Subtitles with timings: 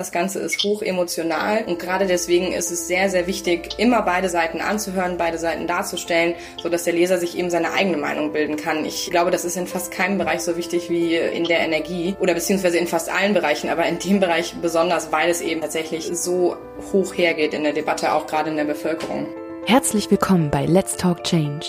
[0.00, 4.30] Das Ganze ist hoch emotional und gerade deswegen ist es sehr, sehr wichtig, immer beide
[4.30, 8.86] Seiten anzuhören, beide Seiten darzustellen, sodass der Leser sich eben seine eigene Meinung bilden kann.
[8.86, 12.32] Ich glaube, das ist in fast keinem Bereich so wichtig wie in der Energie oder
[12.32, 16.56] beziehungsweise in fast allen Bereichen, aber in dem Bereich besonders, weil es eben tatsächlich so
[16.94, 19.26] hoch hergeht in der Debatte, auch gerade in der Bevölkerung.
[19.66, 21.66] Herzlich willkommen bei Let's Talk Change.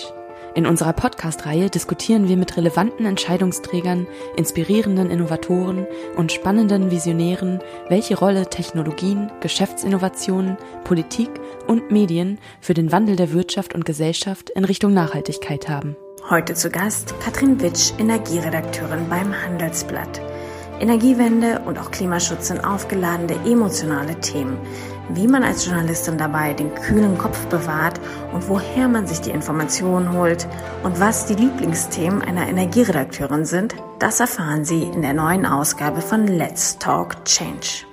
[0.54, 4.06] In unserer Podcast-Reihe diskutieren wir mit relevanten Entscheidungsträgern,
[4.36, 11.30] inspirierenden Innovatoren und spannenden Visionären, welche Rolle Technologien, Geschäftsinnovationen, Politik
[11.66, 15.96] und Medien für den Wandel der Wirtschaft und Gesellschaft in Richtung Nachhaltigkeit haben.
[16.28, 20.20] Heute zu Gast Katrin Witsch, Energieredakteurin beim Handelsblatt.
[20.80, 24.58] Energiewende und auch Klimaschutz sind aufgeladene emotionale Themen
[25.08, 28.00] wie man als Journalistin dabei den kühlen Kopf bewahrt
[28.32, 30.46] und woher man sich die Informationen holt
[30.82, 36.26] und was die Lieblingsthemen einer Energieredakteurin sind, das erfahren Sie in der neuen Ausgabe von
[36.26, 37.86] Let's Talk Change.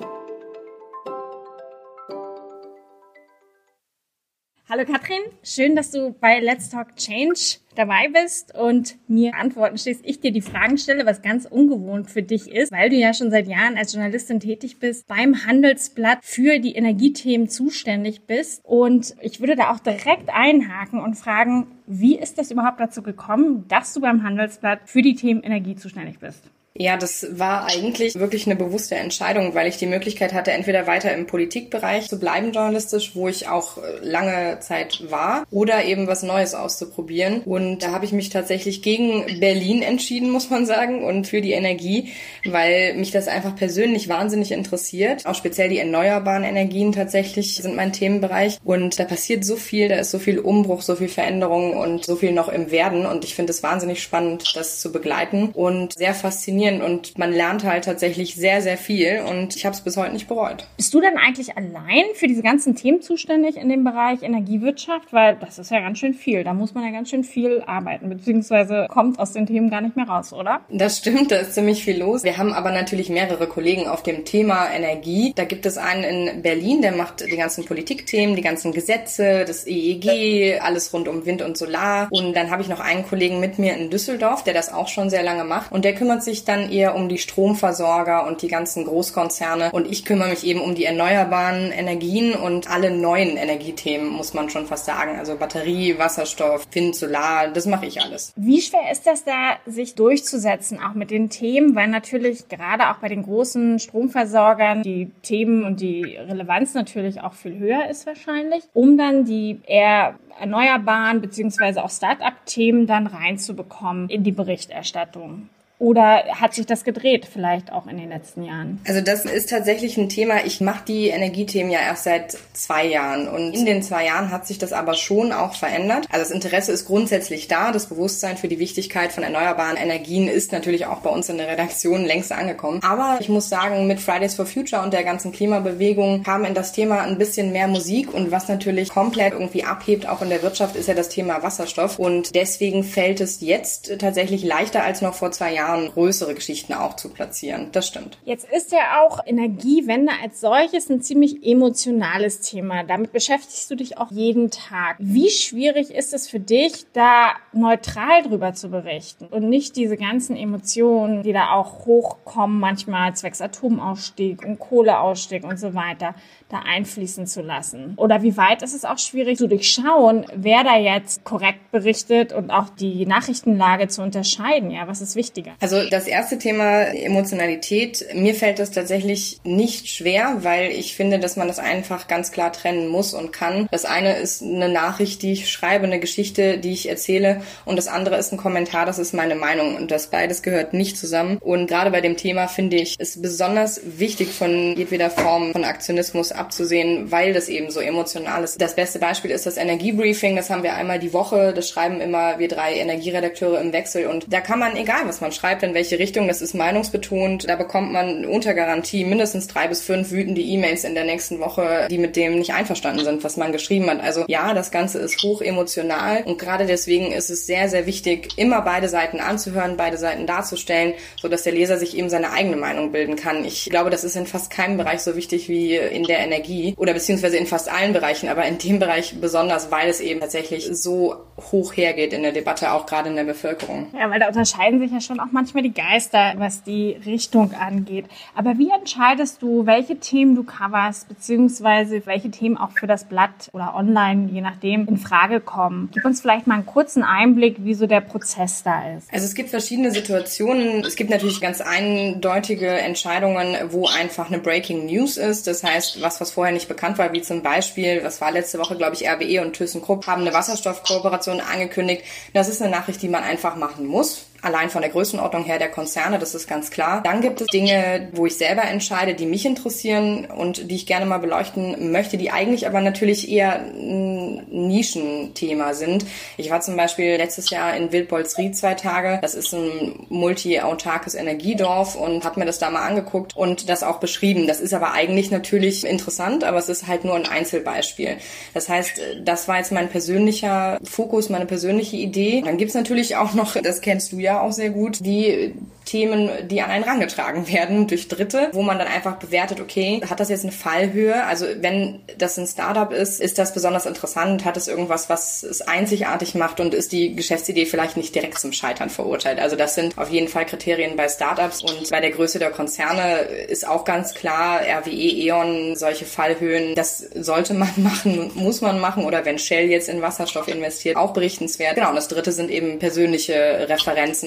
[4.70, 10.06] Hallo Katrin, schön, dass du bei Let's Talk Change dabei bist und mir Antworten stehst.
[10.06, 13.32] Ich dir die Fragen stelle, was ganz ungewohnt für dich ist, weil du ja schon
[13.32, 18.62] seit Jahren als Journalistin tätig bist, beim Handelsblatt für die Energiethemen zuständig bist.
[18.66, 23.66] Und ich würde da auch direkt einhaken und fragen, wie ist das überhaupt dazu gekommen,
[23.70, 26.44] dass du beim Handelsblatt für die Themen Energie zuständig bist?
[26.82, 31.14] Ja, das war eigentlich wirklich eine bewusste Entscheidung, weil ich die Möglichkeit hatte, entweder weiter
[31.14, 36.24] im Politikbereich zu bleiben journalistisch, wo ich auch äh, lange Zeit war, oder eben was
[36.24, 37.42] Neues auszuprobieren.
[37.42, 41.52] Und da habe ich mich tatsächlich gegen Berlin entschieden, muss man sagen, und für die
[41.52, 42.14] Energie,
[42.46, 45.26] weil mich das einfach persönlich wahnsinnig interessiert.
[45.26, 48.58] Auch speziell die erneuerbaren Energien tatsächlich sind mein Themenbereich.
[48.64, 52.16] Und da passiert so viel, da ist so viel Umbruch, so viel Veränderung und so
[52.16, 53.06] viel noch im Werden.
[53.06, 57.32] Und ich finde es wahnsinnig spannend, das zu begleiten und sehr faszinierend funktionieren und man
[57.32, 60.66] lernt halt tatsächlich sehr, sehr viel und ich habe es bis heute nicht bereut.
[60.78, 65.12] Bist du denn eigentlich allein für diese ganzen Themen zuständig in dem Bereich Energiewirtschaft?
[65.12, 66.44] Weil das ist ja ganz schön viel.
[66.44, 69.96] Da muss man ja ganz schön viel arbeiten, beziehungsweise kommt aus den Themen gar nicht
[69.96, 70.62] mehr raus, oder?
[70.70, 72.24] Das stimmt, da ist ziemlich viel los.
[72.24, 75.34] Wir haben aber natürlich mehrere Kollegen auf dem Thema Energie.
[75.36, 79.66] Da gibt es einen in Berlin, der macht die ganzen Politikthemen, die ganzen Gesetze, das
[79.68, 82.08] EEG, alles rund um Wind und Solar.
[82.12, 85.10] Und dann habe ich noch einen Kollegen mit mir in Düsseldorf, der das auch schon
[85.10, 85.72] sehr lange macht.
[85.72, 89.72] Und der kümmert sich dann eher um die Stromversorger und die ganzen Großkonzerne.
[89.72, 94.50] Und ich kümmere mich eben um die erneuerbaren Energien und alle neuen Energiethemen, muss man
[94.50, 95.20] schon fast sagen.
[95.20, 98.34] Also Batterie, Wasserstoff, Wind, Solar, das mache ich alles.
[98.36, 101.76] Wie schwer ist das da, sich durchzusetzen, auch mit den Themen?
[101.76, 107.34] Weil natürlich gerade auch bei den großen Stromversorgern die Themen und die Relevanz natürlich auch
[107.34, 114.24] viel höher ist wahrscheinlich, um dann die eher erneuerbaren beziehungsweise auch Start-up-Themen dann reinzubekommen in
[114.24, 115.50] die Berichterstattung.
[115.80, 118.82] Oder hat sich das gedreht, vielleicht auch in den letzten Jahren?
[118.86, 120.46] Also das ist tatsächlich ein Thema.
[120.46, 123.30] Ich mache die Energiethemen ja erst seit zwei Jahren.
[123.30, 126.06] Und in den zwei Jahren hat sich das aber schon auch verändert.
[126.12, 127.72] Also das Interesse ist grundsätzlich da.
[127.72, 131.48] Das Bewusstsein für die Wichtigkeit von erneuerbaren Energien ist natürlich auch bei uns in der
[131.48, 132.82] Redaktion längst angekommen.
[132.84, 136.74] Aber ich muss sagen, mit Fridays for Future und der ganzen Klimabewegung kam in das
[136.74, 138.14] Thema ein bisschen mehr Musik.
[138.14, 142.00] Und was natürlich komplett irgendwie abhebt, auch in der Wirtschaft, ist ja das Thema Wasserstoff.
[142.00, 146.74] Und deswegen fällt es jetzt tatsächlich leichter als noch vor zwei Jahren Jahren größere Geschichten
[146.74, 147.70] auch zu platzieren.
[147.72, 148.18] Das stimmt.
[148.26, 152.84] Jetzt ist ja auch Energiewende als solches ein ziemlich emotionales Thema.
[152.84, 154.98] Damit beschäftigst du dich auch jeden Tag.
[155.00, 160.36] Wie schwierig ist es für dich, da neutral drüber zu berichten und nicht diese ganzen
[160.36, 166.16] Emotionen, die da auch hochkommen, manchmal zwecks Atomausstieg und Kohleausstieg und so weiter,
[166.50, 167.94] da einfließen zu lassen?
[167.98, 172.50] Oder wie weit ist es auch schwierig zu durchschauen, wer da jetzt korrekt berichtet und
[172.50, 174.72] auch die Nachrichtenlage zu unterscheiden?
[174.72, 175.52] Ja, was ist wichtiger?
[175.60, 181.36] Also das erste Thema Emotionalität, mir fällt das tatsächlich nicht schwer, weil ich finde, dass
[181.36, 183.68] man das einfach ganz klar trennen muss und kann.
[183.72, 187.88] Das eine ist eine Nachricht, die ich schreibe, eine Geschichte, die ich erzähle und das
[187.88, 191.38] andere ist ein Kommentar, das ist meine Meinung und das beides gehört nicht zusammen.
[191.38, 196.32] Und gerade bei dem Thema finde ich es besonders wichtig von jedweder Form von Aktionismus
[196.40, 198.60] abzusehen, weil das eben so emotional ist.
[198.62, 202.40] Das beste Beispiel ist das Energiebriefing, das haben wir einmal die Woche, das schreiben immer
[202.40, 206.00] wir drei Energieredakteure im Wechsel und da kann man, egal was man schreibt, in welche
[206.00, 207.48] Richtung, das ist meinungsbetont.
[207.50, 211.88] Da bekommt man unter Garantie mindestens drei bis fünf wütende E-Mails in der nächsten Woche,
[211.90, 214.02] die mit dem nicht einverstanden sind, was man geschrieben hat.
[214.02, 218.30] Also ja, das Ganze ist hoch emotional und gerade deswegen ist es sehr, sehr wichtig,
[218.38, 222.56] immer beide Seiten anzuhören, beide Seiten darzustellen, so dass der Leser sich eben seine eigene
[222.56, 223.44] Meinung bilden kann.
[223.46, 226.94] Ich glaube, das ist in fast keinem Bereich so wichtig wie in der Energie oder
[226.94, 231.16] beziehungsweise in fast allen Bereichen, aber in dem Bereich besonders, weil es eben tatsächlich so
[231.52, 233.88] hoch hergeht in der Debatte, auch gerade in der Bevölkerung.
[233.98, 237.54] Ja, weil da unterscheiden sich ja schon auch mal manchmal die Geister, was die Richtung
[237.54, 238.06] angeht.
[238.36, 243.50] Aber wie entscheidest du, welche Themen du coverst, beziehungsweise welche Themen auch für das Blatt
[243.54, 245.90] oder online, je nachdem, in Frage kommen?
[245.94, 249.08] Gib uns vielleicht mal einen kurzen Einblick, wie so der Prozess da ist.
[249.14, 250.84] Also es gibt verschiedene Situationen.
[250.84, 255.48] Es gibt natürlich ganz eindeutige Entscheidungen, wo einfach eine Breaking News ist.
[255.48, 258.78] Das heißt, was, was vorher nicht bekannt war, wie zum Beispiel, was war letzte Woche,
[258.78, 262.04] glaube ich, RWE und ThyssenKrupp haben eine Wasserstoffkooperation angekündigt.
[262.34, 265.70] Das ist eine Nachricht, die man einfach machen muss allein von der Größenordnung her der
[265.70, 267.02] Konzerne, das ist ganz klar.
[267.04, 271.06] Dann gibt es Dinge, wo ich selber entscheide, die mich interessieren und die ich gerne
[271.06, 276.06] mal beleuchten möchte, die eigentlich aber natürlich eher ein Nischenthema sind.
[276.38, 279.20] Ich war zum Beispiel letztes Jahr in Wildbolsried zwei Tage.
[279.22, 284.00] Das ist ein multi-autarkes Energiedorf und habe mir das da mal angeguckt und das auch
[284.00, 284.48] beschrieben.
[284.48, 288.18] Das ist aber eigentlich natürlich interessant, aber es ist halt nur ein Einzelbeispiel.
[288.54, 292.42] Das heißt, das war jetzt mein persönlicher Fokus, meine persönliche Idee.
[292.46, 295.54] Dann gibt's natürlich auch noch, das kennst du ja, ja auch sehr gut, die
[295.90, 300.20] Themen, die an einen rangetragen werden durch Dritte, wo man dann einfach bewertet, okay, hat
[300.20, 301.24] das jetzt eine Fallhöhe?
[301.24, 304.46] Also wenn das ein Startup ist, ist das besonders interessant?
[304.46, 308.54] Hat es irgendwas, was es einzigartig macht und ist die Geschäftsidee vielleicht nicht direkt zum
[308.54, 309.40] Scheitern verurteilt?
[309.40, 313.22] Also das sind auf jeden Fall Kriterien bei Startups und bei der Größe der Konzerne
[313.22, 319.06] ist auch ganz klar, RWE, E.ON, solche Fallhöhen, das sollte man machen, muss man machen
[319.06, 321.74] oder wenn Shell jetzt in Wasserstoff investiert, auch berichtenswert.
[321.74, 324.19] Genau, und das dritte sind eben persönliche Referenzen,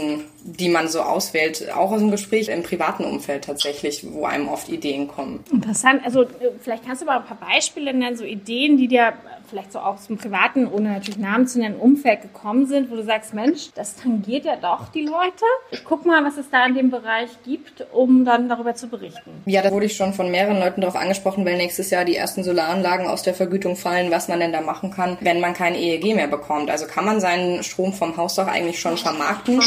[0.43, 4.69] die man so auswählt, auch aus dem Gespräch im privaten Umfeld tatsächlich, wo einem oft
[4.69, 5.45] Ideen kommen.
[5.53, 6.03] Interessant.
[6.05, 9.13] Also äh, vielleicht kannst du mal ein paar Beispiele nennen, so Ideen, die dir
[9.53, 13.05] vielleicht so aus dem privaten, ohne natürlich Namen zu nennen, Umfeld gekommen sind, wo du
[13.05, 15.45] sagst, Mensch, das tangiert ja doch die Leute.
[15.71, 19.43] Ich guck mal, was es da in dem Bereich gibt, um dann darüber zu berichten.
[19.45, 22.43] Ja, da wurde ich schon von mehreren Leuten darauf angesprochen, weil nächstes Jahr die ersten
[22.45, 26.15] Solaranlagen aus der Vergütung fallen, was man denn da machen kann, wenn man kein EEG
[26.15, 26.71] mehr bekommt.
[26.71, 29.61] Also kann man seinen Strom vom Hausdach eigentlich schon vermarkten.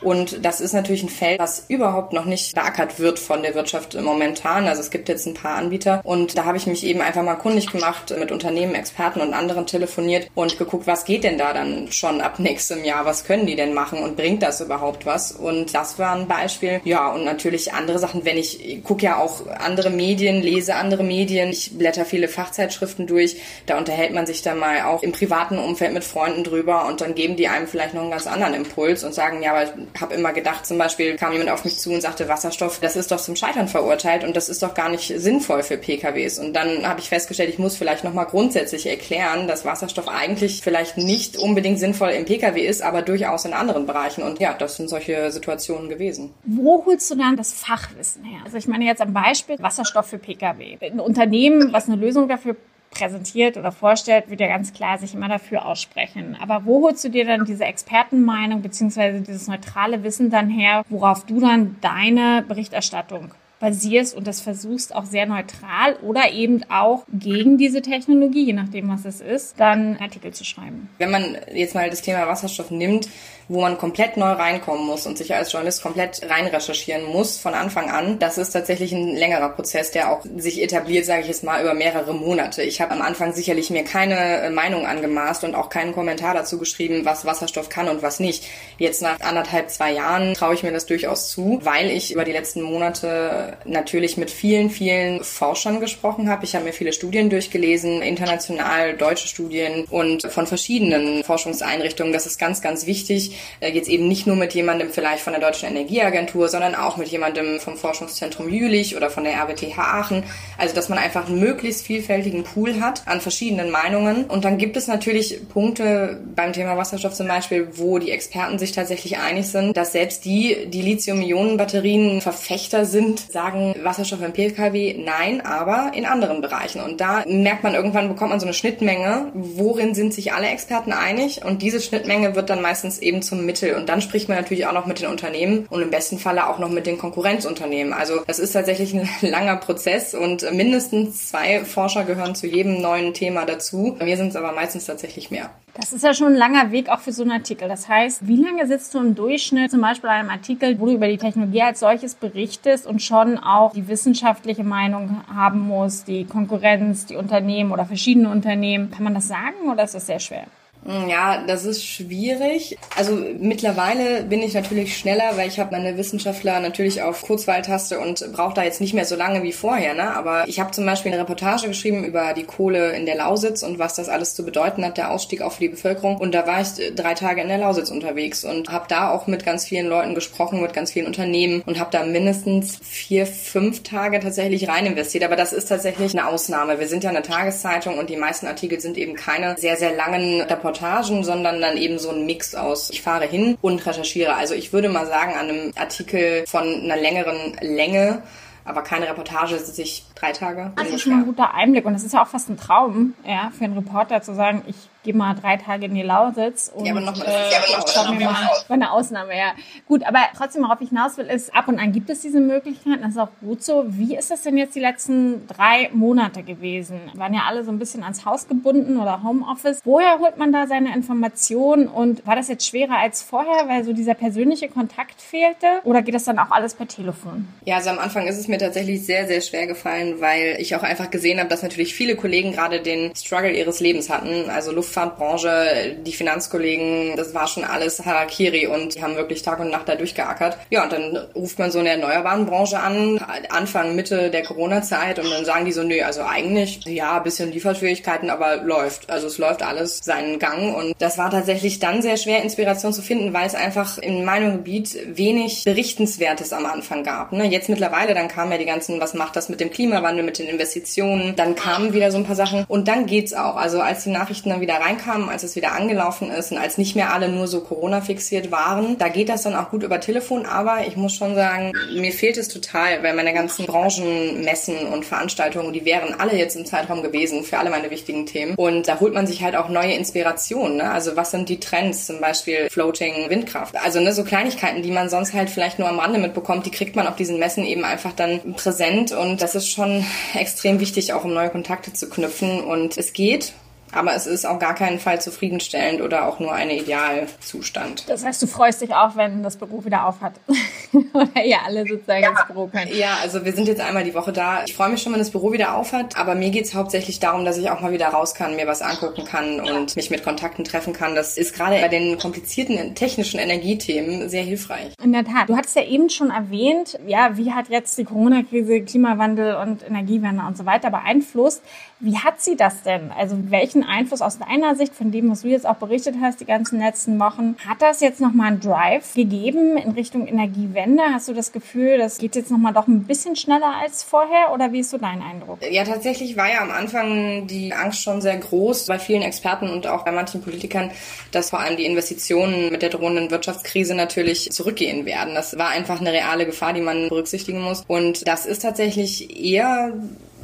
[0.00, 4.00] Und das ist natürlich ein Feld, was überhaupt noch nicht beackert wird von der Wirtschaft
[4.00, 4.66] momentan.
[4.66, 7.34] Also es gibt jetzt ein paar Anbieter und da habe ich mich eben einfach mal
[7.34, 11.90] kundig gemacht mit Unternehmen, Experten und anderen telefoniert und geguckt, was geht denn da dann
[11.92, 13.04] schon ab nächstem Jahr?
[13.04, 15.32] Was können die denn machen und bringt das überhaupt was?
[15.32, 16.80] Und das war ein Beispiel.
[16.84, 21.50] Ja, und natürlich andere Sachen, wenn ich, gucke ja auch andere Medien, lese andere Medien,
[21.50, 23.36] ich blätter viele Fachzeitschriften durch,
[23.66, 27.14] da unterhält man sich dann mal auch im privaten Umfeld mit Freunden drüber und dann
[27.14, 30.14] geben die einem vielleicht noch einen ganz anderen Impuls und sagen, ja, aber ich habe
[30.14, 33.20] immer gedacht, zum Beispiel kam jemand auf mich zu und sagte, Wasserstoff, das ist doch
[33.20, 36.38] zum Scheitern verurteilt und das ist doch gar nicht sinnvoll für PKWs.
[36.38, 40.60] Und dann habe ich festgestellt, ich muss vielleicht nochmal grundsätzlich erklären, erklären, dass Wasserstoff eigentlich
[40.62, 44.22] vielleicht nicht unbedingt sinnvoll im Pkw ist, aber durchaus in anderen Bereichen.
[44.22, 46.32] Und ja, das sind solche Situationen gewesen.
[46.44, 48.40] Wo holst du dann das Fachwissen her?
[48.44, 50.78] Also ich meine jetzt am Beispiel Wasserstoff für Pkw.
[50.80, 52.56] Ein Unternehmen, was eine Lösung dafür
[52.90, 56.36] präsentiert oder vorstellt, wird ja ganz klar sich immer dafür aussprechen.
[56.40, 61.26] Aber wo holst du dir dann diese Expertenmeinung beziehungsweise dieses neutrale Wissen dann her, worauf
[61.26, 67.58] du dann deine Berichterstattung basierst und das versuchst auch sehr neutral oder eben auch gegen
[67.58, 70.88] diese Technologie, je nachdem was es ist, dann Artikel zu schreiben.
[70.98, 73.08] Wenn man jetzt mal das Thema Wasserstoff nimmt,
[73.48, 77.54] wo man komplett neu reinkommen muss und sich als Journalist komplett rein recherchieren muss von
[77.54, 81.44] Anfang an, das ist tatsächlich ein längerer Prozess, der auch sich etabliert, sage ich jetzt
[81.44, 82.62] mal, über mehrere Monate.
[82.62, 86.58] Ich habe am Anfang sicherlich mir keine äh, Meinung angemaßt und auch keinen Kommentar dazu
[86.58, 88.44] geschrieben, was Wasserstoff kann und was nicht.
[88.78, 92.32] Jetzt nach anderthalb, zwei Jahren traue ich mir das durchaus zu, weil ich über die
[92.32, 96.44] letzten Monate natürlich mit vielen, vielen Forschern gesprochen habe.
[96.44, 102.12] Ich habe mir viele Studien durchgelesen, international deutsche Studien und von verschiedenen Forschungseinrichtungen.
[102.12, 105.42] Das ist ganz, ganz wichtig, äh, jetzt eben nicht nur mit jemandem vielleicht von der
[105.42, 110.24] Deutschen Energieagentur, sondern auch mit jemandem vom Forschungszentrum Jülich oder von der RWTH Aachen.
[110.58, 114.24] Also, dass man einfach einen möglichst vielfältigen Pool hat an verschiedenen Meinungen.
[114.24, 118.72] Und dann gibt es natürlich Punkte beim Thema Wasserstoff zum Beispiel, wo die Experten sich
[118.72, 125.40] tatsächlich einig sind, dass selbst die, die Lithium-Ionen-Batterien Verfechter sind, sagen Wasserstoff im Pkw nein,
[125.40, 126.80] aber in anderen Bereichen.
[126.80, 130.92] Und da merkt man irgendwann, bekommt man so eine Schnittmenge, worin sind sich alle Experten
[130.92, 133.74] einig und diese Schnittmenge wird dann meistens eben zum Mittel.
[133.74, 136.58] Und dann spricht man natürlich auch noch mit den Unternehmen und im besten Falle auch
[136.58, 137.92] noch mit den Konkurrenzunternehmen.
[137.92, 143.12] Also das ist tatsächlich ein langer Prozess und mindestens zwei Forscher gehören zu jedem neuen
[143.14, 143.96] Thema dazu.
[143.98, 145.50] Bei mir sind es aber meistens tatsächlich mehr.
[145.74, 147.68] Das ist ja schon ein langer Weg auch für so einen Artikel.
[147.68, 150.94] Das heißt, wie lange sitzt du im Durchschnitt zum Beispiel an einem Artikel, wo du
[150.94, 156.24] über die Technologie als solches berichtest und schon auch die wissenschaftliche Meinung haben musst, die
[156.24, 158.90] Konkurrenz, die Unternehmen oder verschiedene Unternehmen?
[158.90, 160.46] Kann man das sagen oder ist das sehr schwer?
[160.86, 162.78] Hm, ja, das ist schwierig.
[162.96, 168.32] Also mittlerweile bin ich natürlich schneller, weil ich habe meine Wissenschaftler natürlich auf Kurzwahltaste und
[168.32, 169.94] brauche da jetzt nicht mehr so lange wie vorher.
[169.94, 170.14] Ne?
[170.14, 173.80] Aber ich habe zum Beispiel eine Reportage geschrieben über die Kohle in der Lausitz und
[173.80, 176.18] was das alles zu bedeuten hat, der Ausstieg auch für die Bevölkerung.
[176.18, 179.44] Und da war ich drei Tage in der Lausitz unterwegs und habe da auch mit
[179.44, 184.20] ganz vielen Leuten gesprochen, mit ganz vielen Unternehmen und habe da mindestens vier, fünf Tage
[184.20, 185.24] tatsächlich rein investiert.
[185.24, 186.78] Aber das ist tatsächlich eine Ausnahme.
[186.78, 190.42] Wir sind ja eine Tageszeitung und die meisten Artikel sind eben keine sehr, sehr langen
[190.42, 190.75] Reportagen,
[191.24, 194.34] sondern dann eben so ein Mix aus, ich fahre hin und recherchiere.
[194.34, 198.22] Also ich würde mal sagen, an einem Artikel von einer längeren Länge
[198.66, 200.72] aber keine Reportage sitze ich drei Tage.
[200.76, 203.50] Das ist schon ein guter Einblick und das ist ja auch fast ein Traum, ja,
[203.56, 206.92] für einen Reporter zu sagen, ich gehe mal drei Tage in die Lausitz und ja,
[206.92, 209.52] aber noch mal, äh, ja, aber noch schau mir mal eine Ausnahme, ja.
[209.86, 213.00] Gut, aber trotzdem, worauf ich hinaus will, ist, ab und an gibt es diese Möglichkeiten,
[213.00, 213.84] das ist auch gut so.
[213.86, 217.00] Wie ist das denn jetzt die letzten drei Monate gewesen?
[217.14, 219.80] Waren ja alle so ein bisschen ans Haus gebunden oder Homeoffice.
[219.84, 223.92] Woher holt man da seine Informationen und war das jetzt schwerer als vorher, weil so
[223.92, 225.66] dieser persönliche Kontakt fehlte?
[225.84, 227.46] Oder geht das dann auch alles per Telefon?
[227.64, 230.82] Ja, also am Anfang ist es mir tatsächlich sehr, sehr schwer gefallen, weil ich auch
[230.82, 234.50] einfach gesehen habe, dass natürlich viele Kollegen gerade den Struggle ihres Lebens hatten.
[234.50, 239.60] Also Luft Luftfahrtbranche, die Finanzkollegen, das war schon alles Harakiri und die haben wirklich Tag
[239.60, 240.56] und Nacht da durchgeackert.
[240.70, 245.30] Ja, und dann ruft man so eine erneuerbaren Branche an, Anfang, Mitte der Corona-Zeit und
[245.30, 249.10] dann sagen die so, nö, also eigentlich, ja, bisschen Lieferschwierigkeiten, aber läuft.
[249.10, 253.02] Also es läuft alles seinen Gang und das war tatsächlich dann sehr schwer, Inspiration zu
[253.02, 257.32] finden, weil es einfach in meinem Gebiet wenig Berichtenswertes am Anfang gab.
[257.32, 257.46] Ne?
[257.46, 260.48] Jetzt mittlerweile, dann kamen ja die ganzen, was macht das mit dem Klimawandel, mit den
[260.48, 263.56] Investitionen, dann kamen wieder so ein paar Sachen und dann geht's auch.
[263.56, 266.96] Also als die Nachrichten dann wieder reinkamen, als es wieder angelaufen ist und als nicht
[266.96, 268.98] mehr alle nur so Corona fixiert waren.
[268.98, 272.36] Da geht das dann auch gut über Telefon, aber ich muss schon sagen, mir fehlt
[272.36, 277.42] es total, weil meine ganzen Branchenmessen und Veranstaltungen, die wären alle jetzt im Zeitraum gewesen
[277.42, 278.54] für alle meine wichtigen Themen.
[278.56, 280.78] Und da holt man sich halt auch neue Inspirationen.
[280.78, 280.90] Ne?
[280.90, 283.76] Also was sind die Trends, zum Beispiel Floating Windkraft.
[283.76, 286.96] Also ne, so Kleinigkeiten, die man sonst halt vielleicht nur am Rande mitbekommt, die kriegt
[286.96, 291.24] man auf diesen Messen eben einfach dann präsent und das ist schon extrem wichtig, auch
[291.24, 292.60] um neue Kontakte zu knüpfen.
[292.60, 293.52] Und es geht
[293.96, 298.08] aber es ist auf gar keinen Fall zufriedenstellend oder auch nur ein Idealzustand.
[298.08, 300.34] Das heißt, du freust dich auch, wenn das Büro wieder auf hat.
[300.92, 302.30] oder ihr alle sozusagen ja.
[302.30, 302.94] ins Büro könnt.
[302.94, 304.64] Ja, also wir sind jetzt einmal die Woche da.
[304.64, 306.16] Ich freue mich schon, wenn das Büro wieder auf hat.
[306.16, 308.82] Aber mir geht es hauptsächlich darum, dass ich auch mal wieder raus kann, mir was
[308.82, 311.14] angucken kann und mich mit Kontakten treffen kann.
[311.14, 314.92] Das ist gerade bei den komplizierten technischen Energiethemen sehr hilfreich.
[315.02, 315.48] In der Tat.
[315.48, 320.44] Du hattest ja eben schon erwähnt, ja, wie hat jetzt die Corona-Krise Klimawandel und Energiewende
[320.46, 321.62] und so weiter beeinflusst?
[321.98, 323.10] Wie hat sie das denn?
[323.10, 326.44] Also welchen Einfluss aus deiner Sicht von dem, was du jetzt auch berichtet hast, die
[326.44, 331.02] ganzen letzten Wochen, hat das jetzt nochmal einen Drive gegeben in Richtung Energiewende?
[331.12, 334.72] Hast du das Gefühl, das geht jetzt nochmal doch ein bisschen schneller als vorher oder
[334.72, 335.58] wie ist so dein Eindruck?
[335.70, 339.86] Ja, tatsächlich war ja am Anfang die Angst schon sehr groß bei vielen Experten und
[339.86, 340.90] auch bei manchen Politikern,
[341.30, 345.34] dass vor allem die Investitionen mit der drohenden Wirtschaftskrise natürlich zurückgehen werden.
[345.34, 347.84] Das war einfach eine reale Gefahr, die man berücksichtigen muss.
[347.86, 349.92] Und das ist tatsächlich eher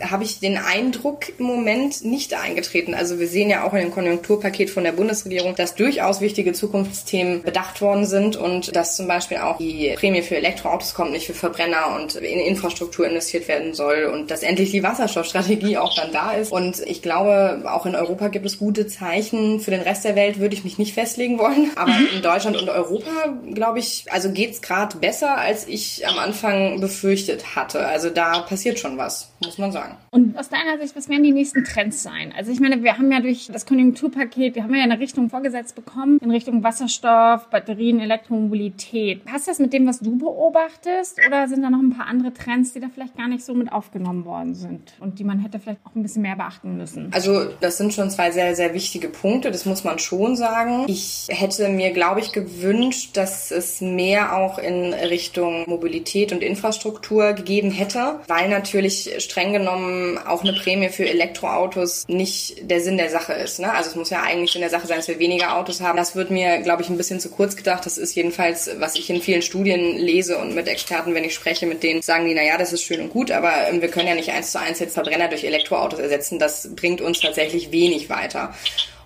[0.00, 2.94] habe ich den Eindruck im Moment nicht eingetreten.
[2.94, 7.42] Also wir sehen ja auch in dem Konjunkturpaket von der Bundesregierung, dass durchaus wichtige Zukunftsthemen
[7.42, 11.34] bedacht worden sind und dass zum Beispiel auch die Prämie für Elektroautos kommt, nicht für
[11.34, 16.32] Verbrenner und in Infrastruktur investiert werden soll und dass endlich die Wasserstoffstrategie auch dann da
[16.32, 16.52] ist.
[16.52, 19.60] Und ich glaube, auch in Europa gibt es gute Zeichen.
[19.60, 21.70] Für den Rest der Welt würde ich mich nicht festlegen wollen.
[21.76, 22.08] Aber mhm.
[22.16, 23.10] in Deutschland und Europa,
[23.52, 27.86] glaube ich, also geht's gerade besser, als ich am Anfang befürchtet hatte.
[27.86, 29.81] Also da passiert schon was, muss man sagen.
[30.10, 32.32] Und aus deiner Sicht, was werden die nächsten Trends sein?
[32.36, 35.74] Also ich meine, wir haben ja durch das Konjunkturpaket, wir haben ja eine Richtung vorgesetzt
[35.74, 39.24] bekommen, in Richtung Wasserstoff, Batterien, Elektromobilität.
[39.24, 41.18] Passt das mit dem, was du beobachtest?
[41.26, 43.72] Oder sind da noch ein paar andere Trends, die da vielleicht gar nicht so mit
[43.72, 47.08] aufgenommen worden sind und die man hätte vielleicht auch ein bisschen mehr beachten müssen?
[47.12, 50.84] Also das sind schon zwei sehr, sehr wichtige Punkte, das muss man schon sagen.
[50.88, 57.32] Ich hätte mir, glaube ich, gewünscht, dass es mehr auch in Richtung Mobilität und Infrastruktur
[57.32, 62.96] gegeben hätte, weil natürlich streng genommen genommen auch eine Prämie für Elektroautos nicht der Sinn
[62.96, 63.60] der Sache ist.
[63.60, 63.72] Ne?
[63.72, 65.96] Also es muss ja eigentlich Sinn der Sache sein, dass wir weniger Autos haben.
[65.96, 67.86] Das wird mir, glaube ich, ein bisschen zu kurz gedacht.
[67.86, 71.66] Das ist jedenfalls, was ich in vielen Studien lese und mit Experten, wenn ich spreche,
[71.66, 74.14] mit denen sagen die, naja, das ist schön und gut, aber ähm, wir können ja
[74.14, 76.38] nicht eins zu eins jetzt Verbrenner durch Elektroautos ersetzen.
[76.38, 78.54] Das bringt uns tatsächlich wenig weiter.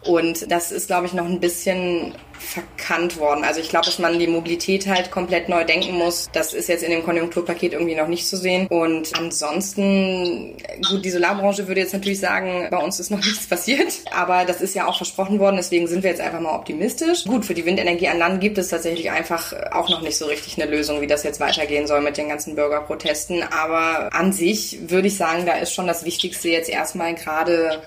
[0.06, 3.44] Und das ist, glaube ich, noch ein bisschen verkannt worden.
[3.44, 6.28] Also ich glaube, dass man die Mobilität halt komplett neu denken muss.
[6.32, 8.66] Das ist jetzt in dem Konjunkturpaket irgendwie noch nicht zu sehen.
[8.68, 10.56] Und ansonsten,
[10.88, 14.00] gut, die Solarbranche würde jetzt natürlich sagen, bei uns ist noch nichts passiert.
[14.12, 15.56] Aber das ist ja auch versprochen worden.
[15.56, 17.24] Deswegen sind wir jetzt einfach mal optimistisch.
[17.24, 20.60] Gut, für die Windenergie an Land gibt es tatsächlich einfach auch noch nicht so richtig
[20.60, 23.42] eine Lösung, wie das jetzt weitergehen soll mit den ganzen Bürgerprotesten.
[23.42, 27.82] Aber an sich würde ich sagen, da ist schon das Wichtigste jetzt erstmal gerade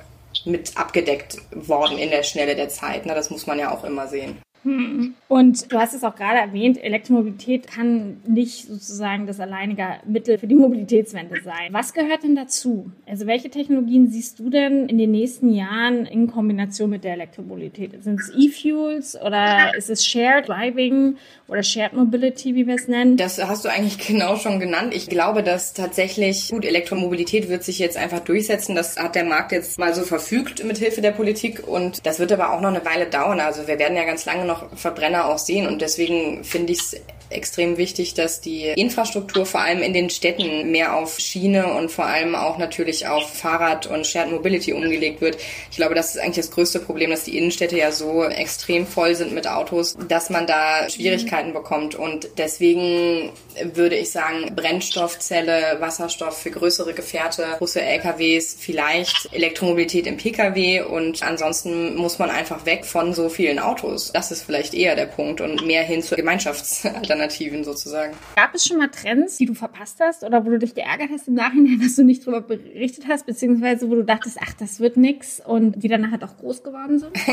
[0.45, 3.05] mit abgedeckt worden in der Schnelle der Zeit.
[3.05, 4.37] Na, das muss man ja auch immer sehen.
[4.63, 5.15] Hm.
[5.29, 10.47] Und du hast es auch gerade erwähnt, Elektromobilität kann nicht sozusagen das alleinige Mittel für
[10.47, 11.71] die Mobilitätswende sein.
[11.71, 12.91] Was gehört denn dazu?
[13.07, 18.03] Also welche Technologien siehst du denn in den nächsten Jahren in Kombination mit der Elektromobilität?
[18.03, 21.15] Sind es E-Fuels oder ist es Shared Driving
[21.49, 23.17] oder Shared Mobility, wie wir es nennen?
[23.17, 24.93] Das hast du eigentlich genau schon genannt.
[24.93, 28.75] Ich glaube, dass tatsächlich, gut, Elektromobilität wird sich jetzt einfach durchsetzen.
[28.75, 32.31] Das hat der Markt jetzt mal so verfügt mit Hilfe der Politik und das wird
[32.31, 33.39] aber auch noch eine Weile dauern.
[33.39, 35.67] Also wir werden ja ganz lange noch Verbrenner auch sehen.
[35.67, 40.71] Und deswegen finde ich es extrem wichtig, dass die Infrastruktur vor allem in den Städten
[40.71, 45.37] mehr auf Schiene und vor allem auch natürlich auf Fahrrad und Shared Mobility umgelegt wird.
[45.69, 49.15] Ich glaube, das ist eigentlich das größte Problem, dass die Innenstädte ja so extrem voll
[49.15, 51.95] sind mit Autos, dass man da Schwierigkeiten bekommt.
[51.95, 53.31] Und deswegen
[53.73, 61.23] würde ich sagen, Brennstoffzelle, Wasserstoff für größere Gefährte, große LKWs, vielleicht Elektromobilität im Pkw und
[61.23, 64.11] ansonsten muss man einfach weg von so vielen Autos.
[64.13, 66.17] Das ist vielleicht eher der Punkt und mehr hin zur
[67.19, 68.13] Gemeinschaftsalternativen sozusagen.
[68.35, 71.27] Gab es schon mal Trends, die du verpasst hast oder wo du dich geärgert hast
[71.27, 74.97] im Nachhinein, dass du nicht drüber berichtet hast, beziehungsweise wo du dachtest, ach, das wird
[74.97, 77.11] nix und die dann nachher doch groß geworden sind?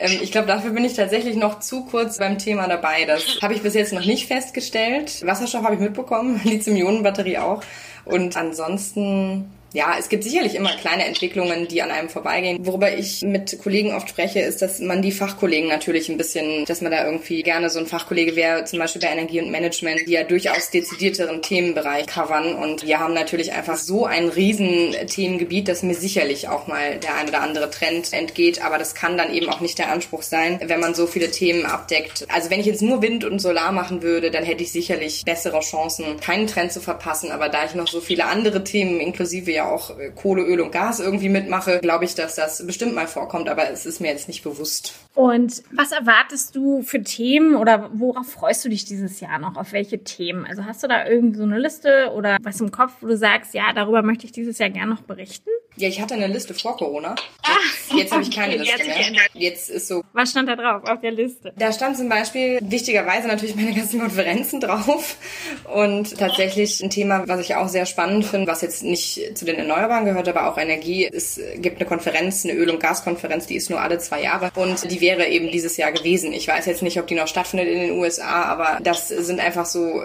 [0.00, 3.04] ähm, ich glaube, dafür bin ich tatsächlich noch zu kurz beim Thema dabei.
[3.04, 5.24] Das habe ich bis jetzt noch nicht festgestellt.
[5.24, 7.62] Wasserstoff habe ich mitbekommen, Lithium-Ionen-Batterie auch.
[8.04, 12.66] Und ansonsten ja, es gibt sicherlich immer kleine Entwicklungen, die an einem vorbeigehen.
[12.66, 16.80] Worüber ich mit Kollegen oft spreche, ist, dass man die Fachkollegen natürlich ein bisschen, dass
[16.80, 20.12] man da irgendwie gerne so ein Fachkollege wäre, zum Beispiel bei Energie und Management, die
[20.12, 22.54] ja durchaus dezidierteren Themenbereich covern.
[22.54, 27.14] Und wir haben natürlich einfach so ein riesen Themengebiet, dass mir sicherlich auch mal der
[27.14, 28.64] ein oder andere Trend entgeht.
[28.64, 31.64] Aber das kann dann eben auch nicht der Anspruch sein, wenn man so viele Themen
[31.64, 32.26] abdeckt.
[32.28, 35.60] Also wenn ich jetzt nur Wind und Solar machen würde, dann hätte ich sicherlich bessere
[35.60, 37.30] Chancen, keinen Trend zu verpassen.
[37.30, 40.72] Aber da ich noch so viele andere Themen inklusive ja auch äh, Kohle, Öl und
[40.72, 44.28] Gas irgendwie mitmache, glaube ich, dass das bestimmt mal vorkommt, aber es ist mir jetzt
[44.28, 44.94] nicht bewusst.
[45.14, 49.56] Und was erwartest du für Themen oder worauf freust du dich dieses Jahr noch?
[49.56, 50.46] Auf welche Themen?
[50.46, 53.54] Also hast du da irgendwie so eine Liste oder was im Kopf, wo du sagst,
[53.54, 55.50] ja, darüber möchte ich dieses Jahr gerne noch berichten?
[55.76, 57.14] Ja, ich hatte eine Liste vor Corona.
[57.90, 59.12] Jetzt, jetzt habe ich keine Liste mehr.
[59.34, 60.02] Jetzt ist so.
[60.12, 61.52] Was stand da drauf auf der Liste?
[61.56, 65.16] Da stand zum Beispiel wichtigerweise natürlich meine ganzen Konferenzen drauf
[65.74, 69.56] und tatsächlich ein Thema, was ich auch sehr spannend finde, was jetzt nicht zu den
[69.56, 71.08] Erneuerbaren gehört, aber auch Energie.
[71.10, 74.90] Es gibt eine Konferenz, eine Öl- und Gaskonferenz, die ist nur alle zwei Jahre und
[74.90, 76.32] die wäre eben dieses Jahr gewesen.
[76.32, 79.66] Ich weiß jetzt nicht, ob die noch stattfindet in den USA, aber das sind einfach
[79.66, 80.04] so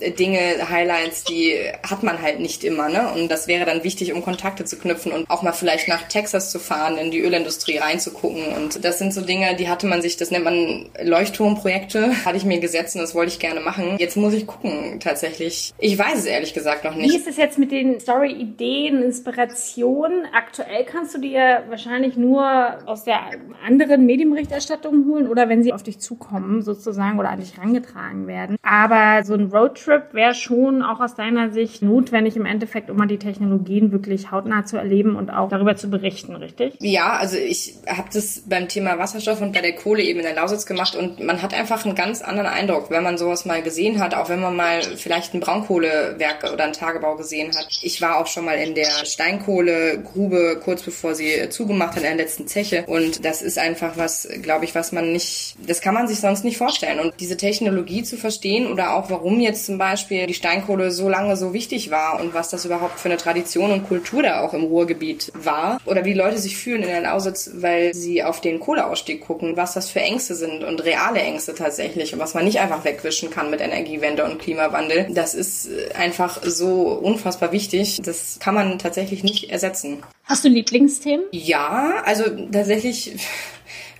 [0.00, 1.54] Dinge, Highlights, die
[1.88, 3.10] hat man halt nicht immer, ne?
[3.12, 6.50] Und das wäre dann wichtig, um Kontakte zu knüpfen und auch mal vielleicht nach Texas
[6.50, 8.54] zu fahren, in die Ölindustrie reinzugucken.
[8.56, 12.44] Und das sind so Dinge, die hatte man sich, das nennt man Leuchtturmprojekte, hatte ich
[12.44, 13.96] mir gesetzt und das wollte ich gerne machen.
[13.98, 15.72] Jetzt muss ich gucken, tatsächlich.
[15.78, 17.12] Ich weiß es ehrlich gesagt noch nicht.
[17.12, 20.24] Wie ist es jetzt mit den Story-Ideen, Inspirationen?
[20.34, 22.44] Aktuell kannst du dir wahrscheinlich nur
[22.86, 23.20] aus der
[23.66, 28.56] anderen Medienberichterstattung holen oder wenn sie auf dich zukommen sozusagen oder an dich rangetragen werden.
[28.62, 32.96] Aber so ein Roadtrip Trip wäre schon auch aus deiner Sicht notwendig im Endeffekt, um
[32.96, 36.69] mal die Technologien wirklich hautnah zu erleben und auch darüber zu berichten, richtig?
[36.78, 40.34] Ja, also ich habe das beim Thema Wasserstoff und bei der Kohle eben in der
[40.34, 43.98] Lausitz gemacht und man hat einfach einen ganz anderen Eindruck, wenn man sowas mal gesehen
[44.00, 47.66] hat, auch wenn man mal vielleicht ein Braunkohlewerk oder einen Tagebau gesehen hat.
[47.82, 52.16] Ich war auch schon mal in der Steinkohlegrube kurz bevor sie zugemacht hat in der
[52.16, 56.08] letzten Zeche und das ist einfach was, glaube ich, was man nicht, das kann man
[56.08, 60.26] sich sonst nicht vorstellen und diese Technologie zu verstehen oder auch warum jetzt zum Beispiel
[60.26, 63.88] die Steinkohle so lange so wichtig war und was das überhaupt für eine Tradition und
[63.88, 65.80] Kultur da auch im Ruhrgebiet war.
[65.84, 69.74] Oder wie Leute sich fühlen in der Lausitz, weil sie auf den Kohleausstieg gucken, was
[69.74, 73.50] das für Ängste sind und reale Ängste tatsächlich und was man nicht einfach wegwischen kann
[73.50, 75.08] mit Energiewende und Klimawandel.
[75.10, 78.00] Das ist einfach so unfassbar wichtig.
[78.02, 80.02] Das kann man tatsächlich nicht ersetzen.
[80.24, 81.26] Hast du Lieblingsthemen?
[81.32, 83.16] Ja, also tatsächlich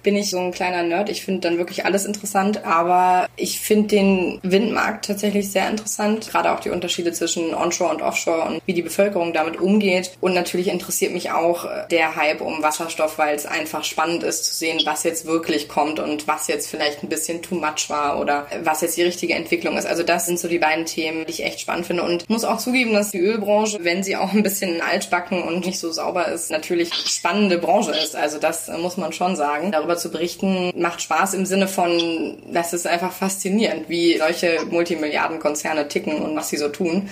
[0.03, 1.09] bin ich so ein kleiner Nerd.
[1.09, 6.29] Ich finde dann wirklich alles interessant, aber ich finde den Windmarkt tatsächlich sehr interessant.
[6.31, 10.13] Gerade auch die Unterschiede zwischen Onshore und Offshore und wie die Bevölkerung damit umgeht.
[10.21, 14.45] Und natürlich interessiert mich auch äh, der Hype um Wasserstoff, weil es einfach spannend ist
[14.45, 18.21] zu sehen, was jetzt wirklich kommt und was jetzt vielleicht ein bisschen too much war
[18.21, 19.87] oder was jetzt die richtige Entwicklung ist.
[19.87, 22.03] Also das sind so die beiden Themen, die ich echt spannend finde.
[22.03, 25.79] Und muss auch zugeben, dass die Ölbranche, wenn sie auch ein bisschen altbacken und nicht
[25.79, 28.17] so sauber ist, natürlich spannende Branche ist.
[28.17, 29.73] Also das muss man schon sagen.
[29.73, 34.65] Darüber darüber zu berichten, macht Spaß im Sinne von, das ist einfach faszinierend, wie solche
[34.71, 37.09] Multimilliardenkonzerne ticken und was sie so tun.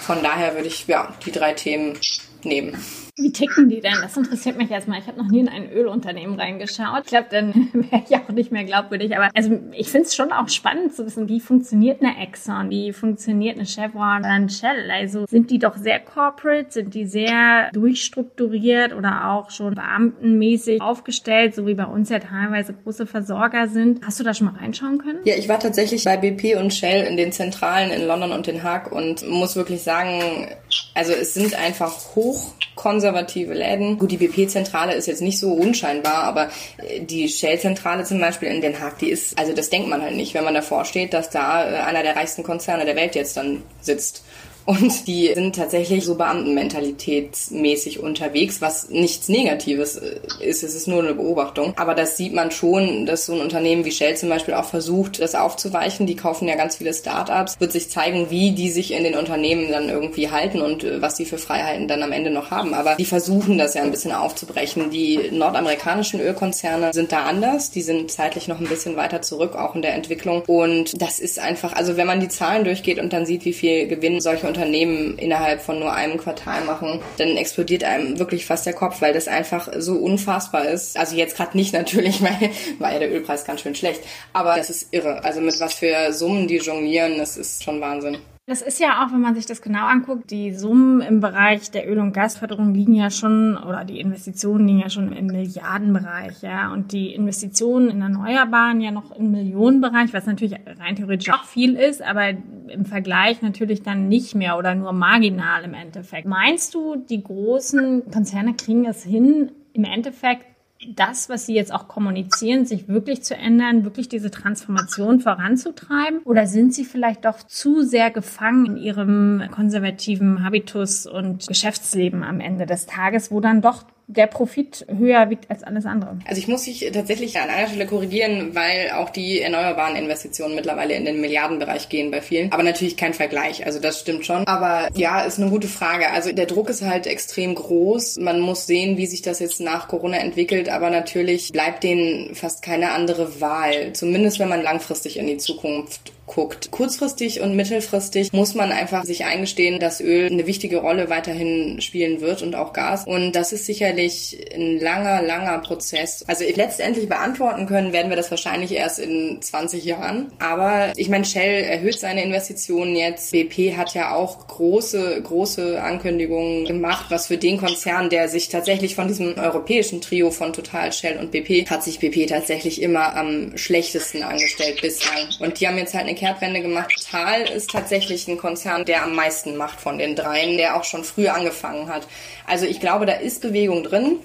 [0.00, 1.98] Von daher würde ich ja die drei Themen
[2.44, 2.76] nehmen.
[3.22, 3.94] Wie ticken die denn?
[4.02, 4.98] Das interessiert mich erstmal.
[4.98, 7.02] Ich habe noch nie in ein Ölunternehmen reingeschaut.
[7.04, 9.16] Ich glaube, dann wäre ich auch nicht mehr glaubwürdig.
[9.16, 12.92] Aber also ich finde es schon auch spannend zu wissen, wie funktioniert eine Exxon, wie
[12.92, 14.90] funktioniert eine Chevron oder ein Shell.
[14.90, 21.54] Also sind die doch sehr corporate, sind die sehr durchstrukturiert oder auch schon beamtenmäßig aufgestellt,
[21.54, 24.04] so wie bei uns ja teilweise große Versorger sind.
[24.04, 25.20] Hast du da schon mal reinschauen können?
[25.24, 28.64] Ja, ich war tatsächlich bei BP und Shell in den Zentralen in London und Den
[28.64, 30.48] Haag und muss wirklich sagen,
[30.94, 33.11] also es sind einfach hochkonservative
[33.54, 33.98] Läden.
[33.98, 36.48] Gut, die BP-Zentrale ist jetzt nicht so unscheinbar, aber
[36.78, 40.16] äh, die Shell-Zentrale zum Beispiel in Den Haag, die ist, also das denkt man halt
[40.16, 43.36] nicht, wenn man davor steht, dass da äh, einer der reichsten Konzerne der Welt jetzt
[43.36, 44.24] dann sitzt.
[44.64, 50.62] Und die sind tatsächlich so Beamtenmentalitätsmäßig unterwegs, was nichts Negatives äh, ist.
[50.62, 51.74] Es ist nur eine Beobachtung.
[51.76, 55.20] Aber das sieht man schon, dass so ein Unternehmen wie Shell zum Beispiel auch versucht,
[55.20, 56.06] das aufzuweichen.
[56.06, 57.58] Die kaufen ja ganz viele Startups.
[57.58, 61.16] Wird sich zeigen, wie die sich in den Unternehmen dann irgendwie halten und äh, was
[61.16, 62.74] sie für Freiheiten dann am Ende noch haben.
[62.74, 64.90] Aber die versuchen das ja ein bisschen aufzubrechen.
[64.90, 67.70] Die nordamerikanischen Ölkonzerne sind da anders.
[67.70, 70.42] Die sind zeitlich noch ein bisschen weiter zurück, auch in der Entwicklung.
[70.46, 73.88] Und das ist einfach, also wenn man die Zahlen durchgeht und dann sieht, wie viel
[73.88, 78.74] Gewinn solche Unternehmen innerhalb von nur einem Quartal machen, dann explodiert einem wirklich fast der
[78.74, 80.98] Kopf, weil das einfach so unfassbar ist.
[80.98, 84.70] Also jetzt gerade nicht natürlich, weil war ja der Ölpreis ganz schön schlecht, aber das
[84.70, 85.24] ist irre.
[85.24, 88.18] Also mit was für Summen die jonglieren, das ist schon Wahnsinn.
[88.46, 91.88] Das ist ja auch, wenn man sich das genau anguckt, die Summen im Bereich der
[91.88, 96.72] Öl- und Gasförderung liegen ja schon, oder die Investitionen liegen ja schon im Milliardenbereich, ja.
[96.72, 101.76] Und die Investitionen in Erneuerbaren ja noch im Millionenbereich, was natürlich rein theoretisch auch viel
[101.76, 102.30] ist, aber
[102.66, 106.26] im Vergleich natürlich dann nicht mehr oder nur marginal im Endeffekt.
[106.26, 110.46] Meinst du, die großen Konzerne kriegen es hin, im Endeffekt
[110.88, 116.20] das, was Sie jetzt auch kommunizieren, sich wirklich zu ändern, wirklich diese Transformation voranzutreiben?
[116.24, 122.40] Oder sind Sie vielleicht doch zu sehr gefangen in Ihrem konservativen Habitus und Geschäftsleben am
[122.40, 126.18] Ende des Tages, wo dann doch der Profit höher wiegt als alles andere.
[126.26, 130.94] Also ich muss mich tatsächlich an einer Stelle korrigieren, weil auch die erneuerbaren Investitionen mittlerweile
[130.94, 132.52] in den Milliardenbereich gehen bei vielen.
[132.52, 133.64] Aber natürlich kein Vergleich.
[133.64, 134.46] Also das stimmt schon.
[134.46, 136.10] Aber ja, ist eine gute Frage.
[136.10, 138.18] Also der Druck ist halt extrem groß.
[138.18, 140.68] Man muss sehen, wie sich das jetzt nach Corona entwickelt.
[140.68, 143.92] Aber natürlich bleibt denen fast keine andere Wahl.
[143.92, 146.70] Zumindest wenn man langfristig in die Zukunft guckt.
[146.70, 152.20] Kurzfristig und mittelfristig muss man einfach sich eingestehen, dass Öl eine wichtige Rolle weiterhin spielen
[152.20, 153.06] wird und auch Gas.
[153.06, 156.24] Und das ist sicherlich ein langer, langer Prozess.
[156.26, 160.32] Also letztendlich beantworten können werden wir das wahrscheinlich erst in 20 Jahren.
[160.38, 163.32] Aber ich meine, Shell erhöht seine Investitionen jetzt.
[163.32, 168.94] BP hat ja auch große, große Ankündigungen gemacht, was für den Konzern, der sich tatsächlich
[168.94, 173.56] von diesem europäischen Trio von Total, Shell und BP, hat sich BP tatsächlich immer am
[173.58, 175.28] schlechtesten angestellt bislang.
[175.38, 176.92] Und die haben jetzt halt eine Kehrtwende gemacht.
[176.96, 181.02] Total ist tatsächlich ein Konzern, der am meisten macht von den dreien, der auch schon
[181.02, 182.06] früh angefangen hat.
[182.46, 184.20] Also ich glaube, da ist Bewegung drin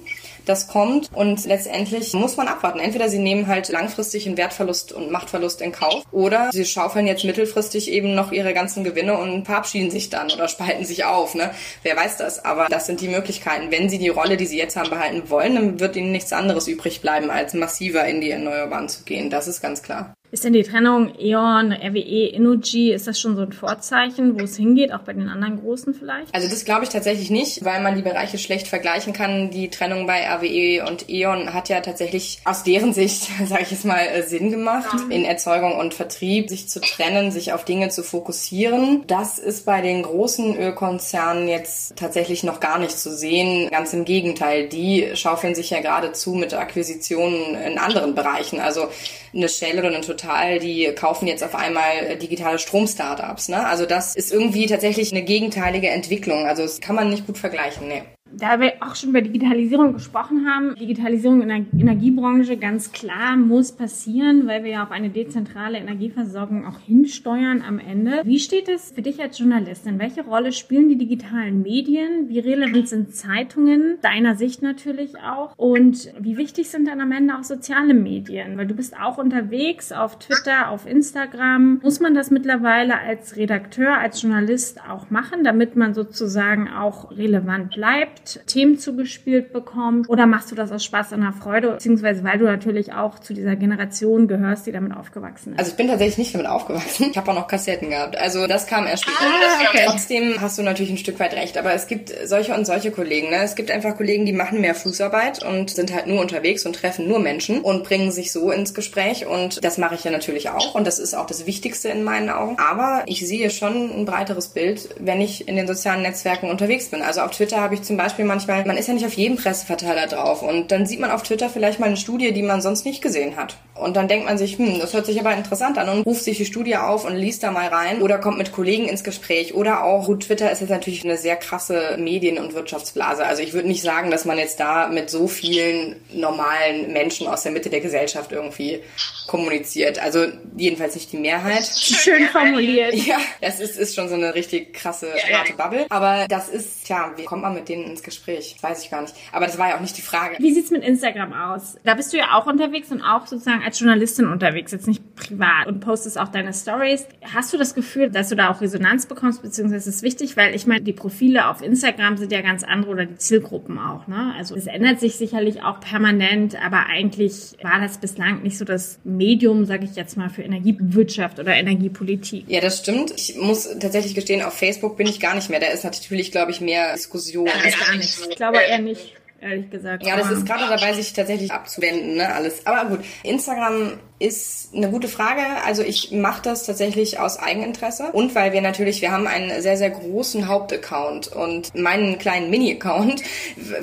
[0.48, 2.80] das kommt und letztendlich muss man abwarten.
[2.80, 7.26] Entweder sie nehmen halt langfristig einen Wertverlust und Machtverlust in Kauf oder sie schaufeln jetzt
[7.26, 11.36] mittelfristig eben noch ihre ganzen Gewinne und verabschieden sich dann oder spalten sich auf.
[11.36, 11.52] Ne?
[11.84, 12.46] Wer weiß das?
[12.46, 13.72] Aber das sind die Möglichkeiten.
[13.72, 16.68] Wenn sie die Rolle, die sie jetzt haben, behalten wollen, dann wird ihnen nichts anderes
[16.68, 19.30] übrig bleiben, als massiver in die Erneuerbaren zu gehen.
[19.30, 20.14] Das ist ganz klar.
[20.30, 24.58] Ist denn die Trennung E.ON, RWE, Energy, ist das schon so ein Vorzeichen, wo es
[24.58, 26.36] hingeht, auch bei den anderen großen vielleicht?
[26.36, 29.52] Also das glaube ich tatsächlich nicht, weil man die Bereiche schlecht vergleichen kann.
[29.52, 33.86] Die Trennung bei RWE und E.ON hat ja tatsächlich aus deren Sicht, sage ich jetzt
[33.86, 35.16] mal, äh, Sinn gemacht, ja.
[35.16, 39.06] in Erzeugung und Vertrieb sich zu trennen, sich auf Dinge zu fokussieren.
[39.08, 43.70] Das ist bei den großen Ölkonzernen jetzt tatsächlich noch gar nicht zu sehen.
[43.72, 48.60] Ganz im Gegenteil, die schaufeln sich ja geradezu mit Akquisitionen in anderen Bereichen.
[48.60, 48.90] Also
[49.34, 53.50] eine Shell oder eine Total, die kaufen jetzt auf einmal digitale Strom-Startups.
[53.50, 53.66] Ne?
[53.66, 56.46] Also das ist irgendwie tatsächlich eine gegenteilige Entwicklung.
[56.46, 57.88] Also das kann man nicht gut vergleichen.
[57.88, 58.04] Nee.
[58.34, 63.72] Da wir auch schon über Digitalisierung gesprochen haben, Digitalisierung in der Energiebranche ganz klar muss
[63.72, 68.22] passieren, weil wir ja auf eine dezentrale Energieversorgung auch hinsteuern am Ende.
[68.24, 70.00] Wie steht es für dich als Journalistin?
[70.00, 72.30] Welche Rolle spielen die digitalen Medien?
[72.30, 73.98] Wie relevant sind Zeitungen?
[74.02, 75.58] Deiner Sicht natürlich auch.
[75.58, 78.58] Und wie wichtig sind dann am Ende auch soziale Medien?
[78.58, 81.80] Weil du bist auch unterwegs auf Twitter, auf Instagram.
[81.82, 87.72] Muss man das mittlerweile als Redakteur, als Journalist auch machen, damit man sozusagen auch relevant
[87.76, 88.27] bleibt?
[88.46, 90.10] Themen zugespielt bekommt?
[90.10, 93.56] Oder machst du das aus Spaß und Freude, beziehungsweise weil du natürlich auch zu dieser
[93.56, 95.60] Generation gehörst, die damit aufgewachsen ist?
[95.60, 97.08] Also ich bin tatsächlich nicht damit aufgewachsen.
[97.12, 98.18] Ich habe auch noch Kassetten gehabt.
[98.18, 99.18] Also das kam erst später.
[99.22, 99.84] Ah, okay.
[99.86, 101.58] Trotzdem hast du natürlich ein Stück weit recht.
[101.58, 103.30] Aber es gibt solche und solche Kollegen.
[103.30, 103.44] Ne?
[103.44, 107.08] Es gibt einfach Kollegen, die machen mehr Fußarbeit und sind halt nur unterwegs und treffen
[107.08, 109.26] nur Menschen und bringen sich so ins Gespräch.
[109.26, 110.76] Und das mache ich ja natürlich auch.
[110.76, 112.58] Und das ist auch das Wichtigste in meinen Augen.
[112.60, 117.02] Aber ich sehe schon ein breiteres Bild, wenn ich in den sozialen Netzwerken unterwegs bin.
[117.02, 119.38] Also auf Twitter habe ich zum Beispiel Beispiel manchmal, man ist ja nicht auf jedem
[119.38, 122.84] Presseverteiler drauf und dann sieht man auf Twitter vielleicht mal eine Studie, die man sonst
[122.84, 123.58] nicht gesehen hat.
[123.76, 126.38] Und dann denkt man sich, hm, das hört sich aber interessant an und ruft sich
[126.38, 129.84] die Studie auf und liest da mal rein oder kommt mit Kollegen ins Gespräch oder
[129.84, 133.24] auch, gut, Twitter ist jetzt natürlich eine sehr krasse Medien- und Wirtschaftsblase.
[133.24, 137.44] Also ich würde nicht sagen, dass man jetzt da mit so vielen normalen Menschen aus
[137.44, 138.80] der Mitte der Gesellschaft irgendwie
[139.28, 140.00] kommuniziert.
[140.00, 140.26] Also
[140.56, 141.66] jedenfalls nicht die Mehrheit.
[141.66, 142.96] Schön formuliert.
[142.96, 145.86] Ja, das ist, ist schon so eine richtig krasse, harte Bubble.
[145.90, 148.56] Aber das ist, tja, wie kommt man mit denen ins Gespräch?
[148.62, 149.14] Weiß ich gar nicht.
[149.32, 150.38] Aber das war ja auch nicht die Frage.
[150.40, 151.78] Wie sieht's mit Instagram aus?
[151.84, 155.68] Da bist du ja auch unterwegs und auch sozusagen als Journalistin unterwegs, jetzt nicht privat
[155.68, 157.06] und postest auch deine Stories.
[157.34, 160.56] Hast du das Gefühl, dass du da auch Resonanz bekommst, beziehungsweise ist es wichtig, weil
[160.56, 164.34] ich meine, die Profile auf Instagram sind ja ganz andere oder die Zielgruppen auch, ne?
[164.38, 169.00] Also es ändert sich sicherlich auch permanent, aber eigentlich war das bislang nicht so das
[169.04, 172.46] Medium, sage ich jetzt mal, für Energiewirtschaft oder Energiepolitik.
[172.48, 173.12] Ja, das stimmt.
[173.16, 175.60] Ich muss tatsächlich gestehen, auf Facebook bin ich gar nicht mehr.
[175.60, 177.48] Da ist natürlich, glaube ich, mehr Diskussion.
[177.48, 178.28] Ist gar nichts.
[178.28, 180.06] Ich glaube eher nicht ehrlich gesagt.
[180.06, 182.66] Ja, das ist gerade dabei, sich tatsächlich abzuwenden, ne, alles.
[182.66, 185.42] Aber gut, Instagram ist eine gute Frage.
[185.66, 189.78] Also ich mache das tatsächlich aus Eigeninteresse und weil wir natürlich, wir haben einen sehr,
[189.78, 193.22] sehr großen Hauptaccount und meinen kleinen Mini-Account,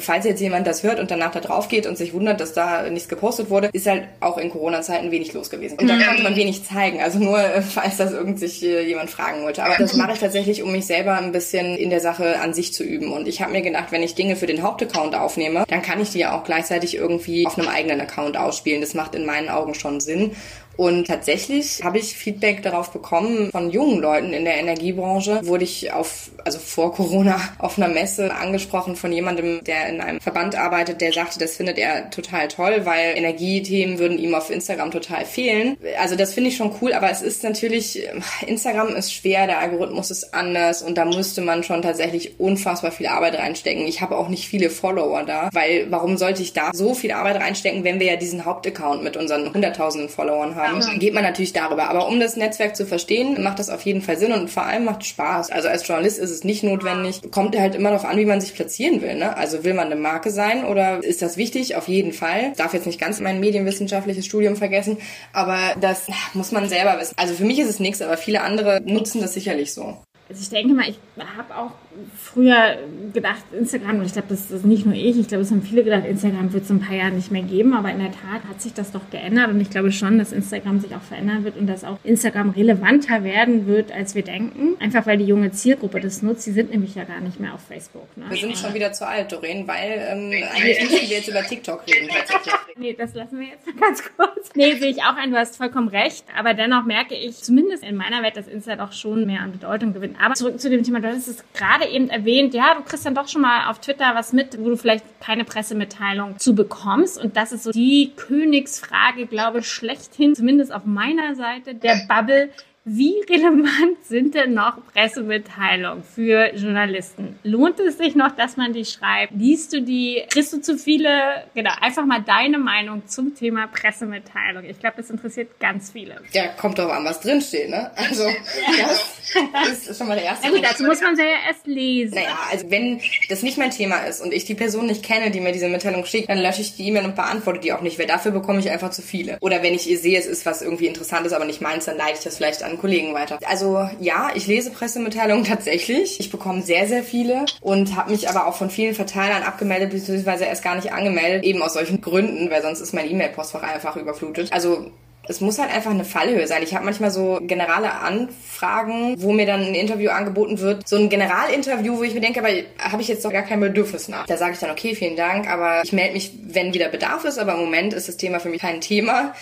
[0.01, 2.91] falls jetzt jemand das hört und danach da drauf geht und sich wundert, dass da
[2.91, 5.79] nichts gepostet wurde, ist halt auch in Corona-Zeiten wenig los gewesen.
[5.79, 7.01] Und da konnte man wenig zeigen.
[7.01, 9.63] Also nur, falls das irgend sich jemand fragen wollte.
[9.63, 12.75] Aber das mache ich tatsächlich, um mich selber ein bisschen in der Sache an sich
[12.75, 13.13] zu üben.
[13.13, 16.11] Und ich habe mir gedacht, wenn ich Dinge für den Hauptaccount aufnehme, dann kann ich
[16.11, 18.81] die ja auch gleichzeitig irgendwie auf einem eigenen Account ausspielen.
[18.81, 20.37] Das macht in meinen Augen schon Sinn.
[20.77, 25.41] Und tatsächlich habe ich Feedback darauf bekommen von jungen Leuten in der Energiebranche.
[25.45, 30.21] Wurde ich auf, also vor Corona, auf einer Messe angesprochen von jemandem, der in einem
[30.21, 34.91] Verband arbeitet, der sagte, das findet er total toll, weil Energiethemen würden ihm auf Instagram
[34.91, 35.77] total fehlen.
[36.01, 38.09] Also das finde ich schon cool, aber es ist natürlich,
[38.47, 43.07] Instagram ist schwer, der Algorithmus ist anders und da müsste man schon tatsächlich unfassbar viel
[43.07, 43.87] Arbeit reinstecken.
[43.87, 47.37] Ich habe auch nicht viele Follower da, weil warum sollte ich da so viel Arbeit
[47.37, 50.64] reinstecken, wenn wir ja diesen Hauptaccount mit unseren hunderttausenden Followern haben?
[50.67, 51.89] Haben, geht man natürlich darüber.
[51.89, 54.85] Aber um das Netzwerk zu verstehen, macht das auf jeden Fall Sinn und vor allem
[54.85, 55.51] macht Spaß.
[55.51, 57.21] Also als Journalist ist es nicht notwendig.
[57.31, 59.15] Kommt halt immer darauf an, wie man sich platzieren will.
[59.15, 59.37] Ne?
[59.37, 61.77] Also will man eine Marke sein oder ist das wichtig?
[61.77, 62.53] Auf jeden Fall.
[62.57, 64.99] Darf jetzt nicht ganz mein medienwissenschaftliches Studium vergessen,
[65.33, 67.15] aber das muss man selber wissen.
[67.17, 69.97] Also für mich ist es nichts, aber viele andere nutzen das sicherlich so.
[70.29, 70.99] Also ich denke mal, ich
[71.37, 71.73] habe auch
[72.19, 72.79] früher
[73.13, 75.85] gedacht, Instagram, und ich glaube, das ist nicht nur ich, ich glaube, es haben viele
[75.85, 78.43] gedacht, Instagram wird es in ein paar Jahren nicht mehr geben, aber in der Tat
[78.49, 81.59] hat sich das doch geändert und ich glaube schon, dass Instagram sich auch verändern wird
[81.59, 84.77] und dass auch Instagram relevanter werden wird, als wir denken.
[84.81, 87.61] Einfach weil die junge Zielgruppe das nutzt, die sind nämlich ja gar nicht mehr auf
[87.61, 88.09] Facebook.
[88.17, 88.25] Ne?
[88.31, 91.85] Wir sind schon wieder zu alt, Doreen, weil ähm, eigentlich müssen wir jetzt über TikTok
[91.87, 92.55] reden tatsächlich.
[92.77, 94.51] Nee, das lassen wir jetzt ganz kurz.
[94.57, 97.95] Nee, sehe ich auch ein, du hast vollkommen recht, aber dennoch merke ich, zumindest in
[97.95, 100.14] meiner Welt, dass Insta doch schon mehr an Bedeutung gewinnt.
[100.21, 103.15] Aber zurück zu dem Thema, du hast es gerade eben erwähnt, ja, du kriegst dann
[103.15, 107.23] doch schon mal auf Twitter was mit, wo du vielleicht keine Pressemitteilung zu bekommst.
[107.23, 112.51] Und das ist so die Königsfrage, glaube ich, schlechthin, zumindest auf meiner Seite der Bubble.
[112.87, 117.39] Wie relevant sind denn noch Pressemitteilungen für Journalisten?
[117.43, 119.33] Lohnt es sich noch, dass man die schreibt?
[119.33, 120.23] Liest du die?
[120.29, 121.47] Kriegst du zu viele?
[121.55, 124.65] Genau, einfach mal deine Meinung zum Thema Pressemitteilung.
[124.65, 126.21] Ich glaube, das interessiert ganz viele.
[126.33, 127.91] Ja, kommt doch an, was drinsteht, ne?
[127.97, 128.25] Also,
[129.55, 130.49] das ist schon mal der erste.
[130.49, 132.17] Ja gut, dazu muss man ja erst lesen.
[132.17, 135.41] Naja, also wenn das nicht mein Thema ist und ich die Person nicht kenne, die
[135.41, 138.07] mir diese Mitteilung schickt, dann lösche ich die E-Mail und beantworte die auch nicht, weil
[138.07, 139.39] dafür bekomme ich einfach zu viele.
[139.41, 142.25] Oder wenn ich sehe, es ist was irgendwie Interessantes, aber nicht meins, dann leite ich
[142.25, 143.39] das vielleicht an an Kollegen weiter.
[143.47, 146.21] Also ja, ich lese Pressemitteilungen tatsächlich.
[146.21, 150.45] Ich bekomme sehr, sehr viele und habe mich aber auch von vielen Verteilern abgemeldet, beziehungsweise
[150.45, 154.53] erst gar nicht angemeldet, eben aus solchen Gründen, weil sonst ist mein E-Mail-Postfach einfach überflutet.
[154.53, 154.91] Also
[155.27, 156.63] es muss halt einfach eine Fallhöhe sein.
[156.63, 160.87] Ich habe manchmal so generale Anfragen, wo mir dann ein Interview angeboten wird.
[160.87, 164.09] So ein Generalinterview, wo ich mir denke, aber habe ich jetzt doch gar kein Bedürfnis
[164.09, 164.27] nach.
[164.27, 167.39] Da sage ich dann, okay, vielen Dank, aber ich melde mich, wenn wieder Bedarf ist.
[167.39, 169.35] Aber im Moment ist das Thema für mich kein Thema.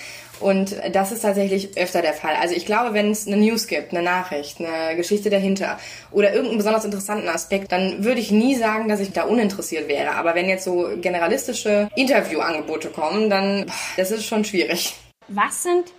[0.42, 2.34] Und das ist tatsächlich öfter der Fall.
[2.40, 5.78] Also ich glaube, wenn es eine News gibt, eine Nachricht, eine Geschichte dahinter
[6.10, 10.16] oder irgendeinen besonders interessanten Aspekt, dann würde ich nie sagen, dass ich da uninteressiert wäre.
[10.16, 14.94] Aber wenn jetzt so generalistische Interviewangebote kommen, dann das ist schon schwierig.
[15.28, 15.92] Was sind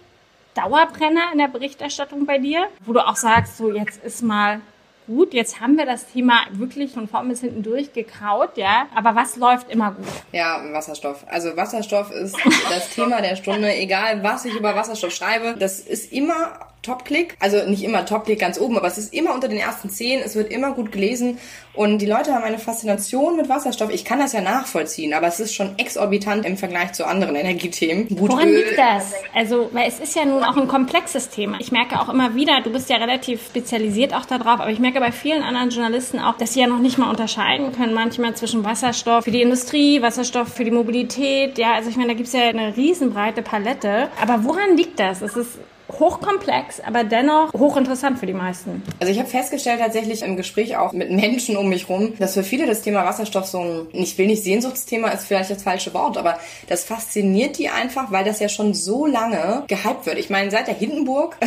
[0.53, 4.61] Dauerbrenner in der Berichterstattung bei dir, wo du auch sagst, so jetzt ist mal
[5.07, 8.87] gut, jetzt haben wir das Thema wirklich von vorn bis hinten durchgekaut, ja.
[8.95, 10.07] Aber was läuft immer gut?
[10.31, 11.25] Ja, Wasserstoff.
[11.29, 12.35] Also Wasserstoff ist
[12.69, 13.73] das Thema der Stunde.
[13.73, 17.35] Egal, was ich über Wasserstoff schreibe, das ist immer Top-Click.
[17.39, 20.21] Also nicht immer Top-Click ganz oben, aber es ist immer unter den ersten zehn.
[20.23, 21.39] Es wird immer gut gelesen.
[21.73, 23.89] Und die Leute haben eine Faszination mit Wasserstoff.
[23.91, 28.09] Ich kann das ja nachvollziehen, aber es ist schon exorbitant im Vergleich zu anderen Energiethemen.
[28.09, 28.57] Gut Woran Öl.
[28.57, 29.11] liegt das?
[29.33, 31.57] Also, weil es ist ja nun auch ein komplexes Thema.
[31.59, 34.99] Ich merke auch immer wieder, du bist ja relativ spezialisiert auch darauf, aber ich merke
[34.99, 38.63] bei vielen anderen Journalisten auch, dass sie ja noch nicht mal unterscheiden können manchmal zwischen
[38.63, 41.57] Wasserstoff für die Industrie, Wasserstoff für die Mobilität.
[41.57, 44.09] Ja, also ich meine, da gibt es ja eine riesenbreite Palette.
[44.21, 45.21] Aber woran liegt das?
[45.21, 45.57] Es ist
[45.99, 48.83] hochkomplex, aber dennoch hochinteressant für die meisten.
[48.99, 52.43] Also ich habe festgestellt tatsächlich im Gespräch auch mit Menschen um mich rum, dass für
[52.43, 56.17] viele das Thema Wasserstoff so ein, ich will nicht Sehnsuchtsthema, ist vielleicht das falsche Wort,
[56.17, 60.17] aber das fasziniert die einfach, weil das ja schon so lange gehypt wird.
[60.17, 61.37] Ich meine, seit der Hindenburg,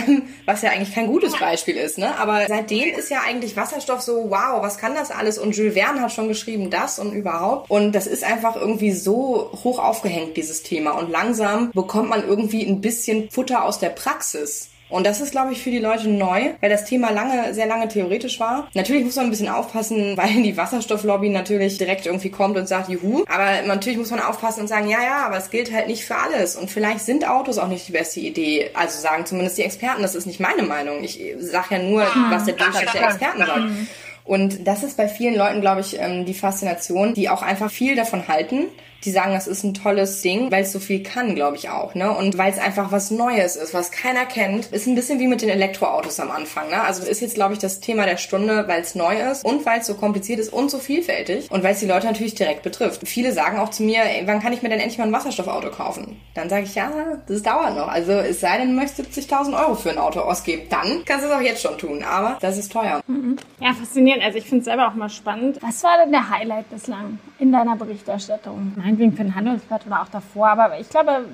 [0.46, 2.18] was ja eigentlich kein gutes Beispiel ist, ne?
[2.18, 5.38] aber seitdem ist ja eigentlich Wasserstoff so, wow, was kann das alles?
[5.38, 7.70] Und Jules Verne hat schon geschrieben, das und überhaupt.
[7.70, 10.92] Und das ist einfach irgendwie so hoch aufgehängt, dieses Thema.
[10.92, 14.70] Und langsam bekommt man irgendwie ein bisschen Futter aus der Praxis Praxis.
[14.88, 17.88] Und das ist, glaube ich, für die Leute neu, weil das Thema lange, sehr lange
[17.88, 18.68] theoretisch war.
[18.74, 22.88] Natürlich muss man ein bisschen aufpassen, weil die Wasserstofflobby natürlich direkt irgendwie kommt und sagt,
[22.88, 23.24] juhu.
[23.26, 26.14] Aber natürlich muss man aufpassen und sagen, ja, ja, aber es gilt halt nicht für
[26.14, 26.54] alles.
[26.54, 28.70] Und vielleicht sind Autos auch nicht die beste Idee.
[28.74, 31.02] Also sagen zumindest die Experten, das ist nicht meine Meinung.
[31.02, 33.64] Ich sage ja nur, was der Durchschnitt der Experten sagt.
[33.64, 33.88] Mhm.
[34.22, 37.96] Und das ist bei vielen Leuten, glaube ich, ähm, die Faszination, die auch einfach viel
[37.96, 38.66] davon halten
[39.06, 41.94] die sagen, das ist ein tolles Ding, weil es so viel kann, glaube ich auch,
[41.94, 42.10] ne?
[42.10, 44.66] Und weil es einfach was Neues ist, was keiner kennt.
[44.66, 46.82] Ist ein bisschen wie mit den Elektroautos am Anfang, ne?
[46.82, 49.64] Also das ist jetzt, glaube ich, das Thema der Stunde, weil es neu ist und
[49.64, 52.62] weil es so kompliziert ist und so vielfältig und weil es die Leute natürlich direkt
[52.62, 53.06] betrifft.
[53.06, 55.70] Viele sagen auch zu mir, ey, wann kann ich mir denn endlich mal ein Wasserstoffauto
[55.70, 56.20] kaufen?
[56.34, 56.90] Dann sage ich, ja,
[57.28, 57.88] das dauert noch.
[57.88, 60.62] Also es sei denn, du möchtest 70.000 Euro für ein Auto ausgeben.
[60.68, 63.00] Dann kannst du es auch jetzt schon tun, aber das ist teuer.
[63.06, 63.36] Mhm.
[63.60, 64.24] Ja, faszinierend.
[64.24, 65.58] Also ich finde es selber auch mal spannend.
[65.62, 68.72] Was war denn der Highlight bislang in deiner Berichterstattung?
[68.96, 70.48] Meinetwegen für ein Handelsblatt oder auch davor.
[70.48, 71.24] Aber ich glaube,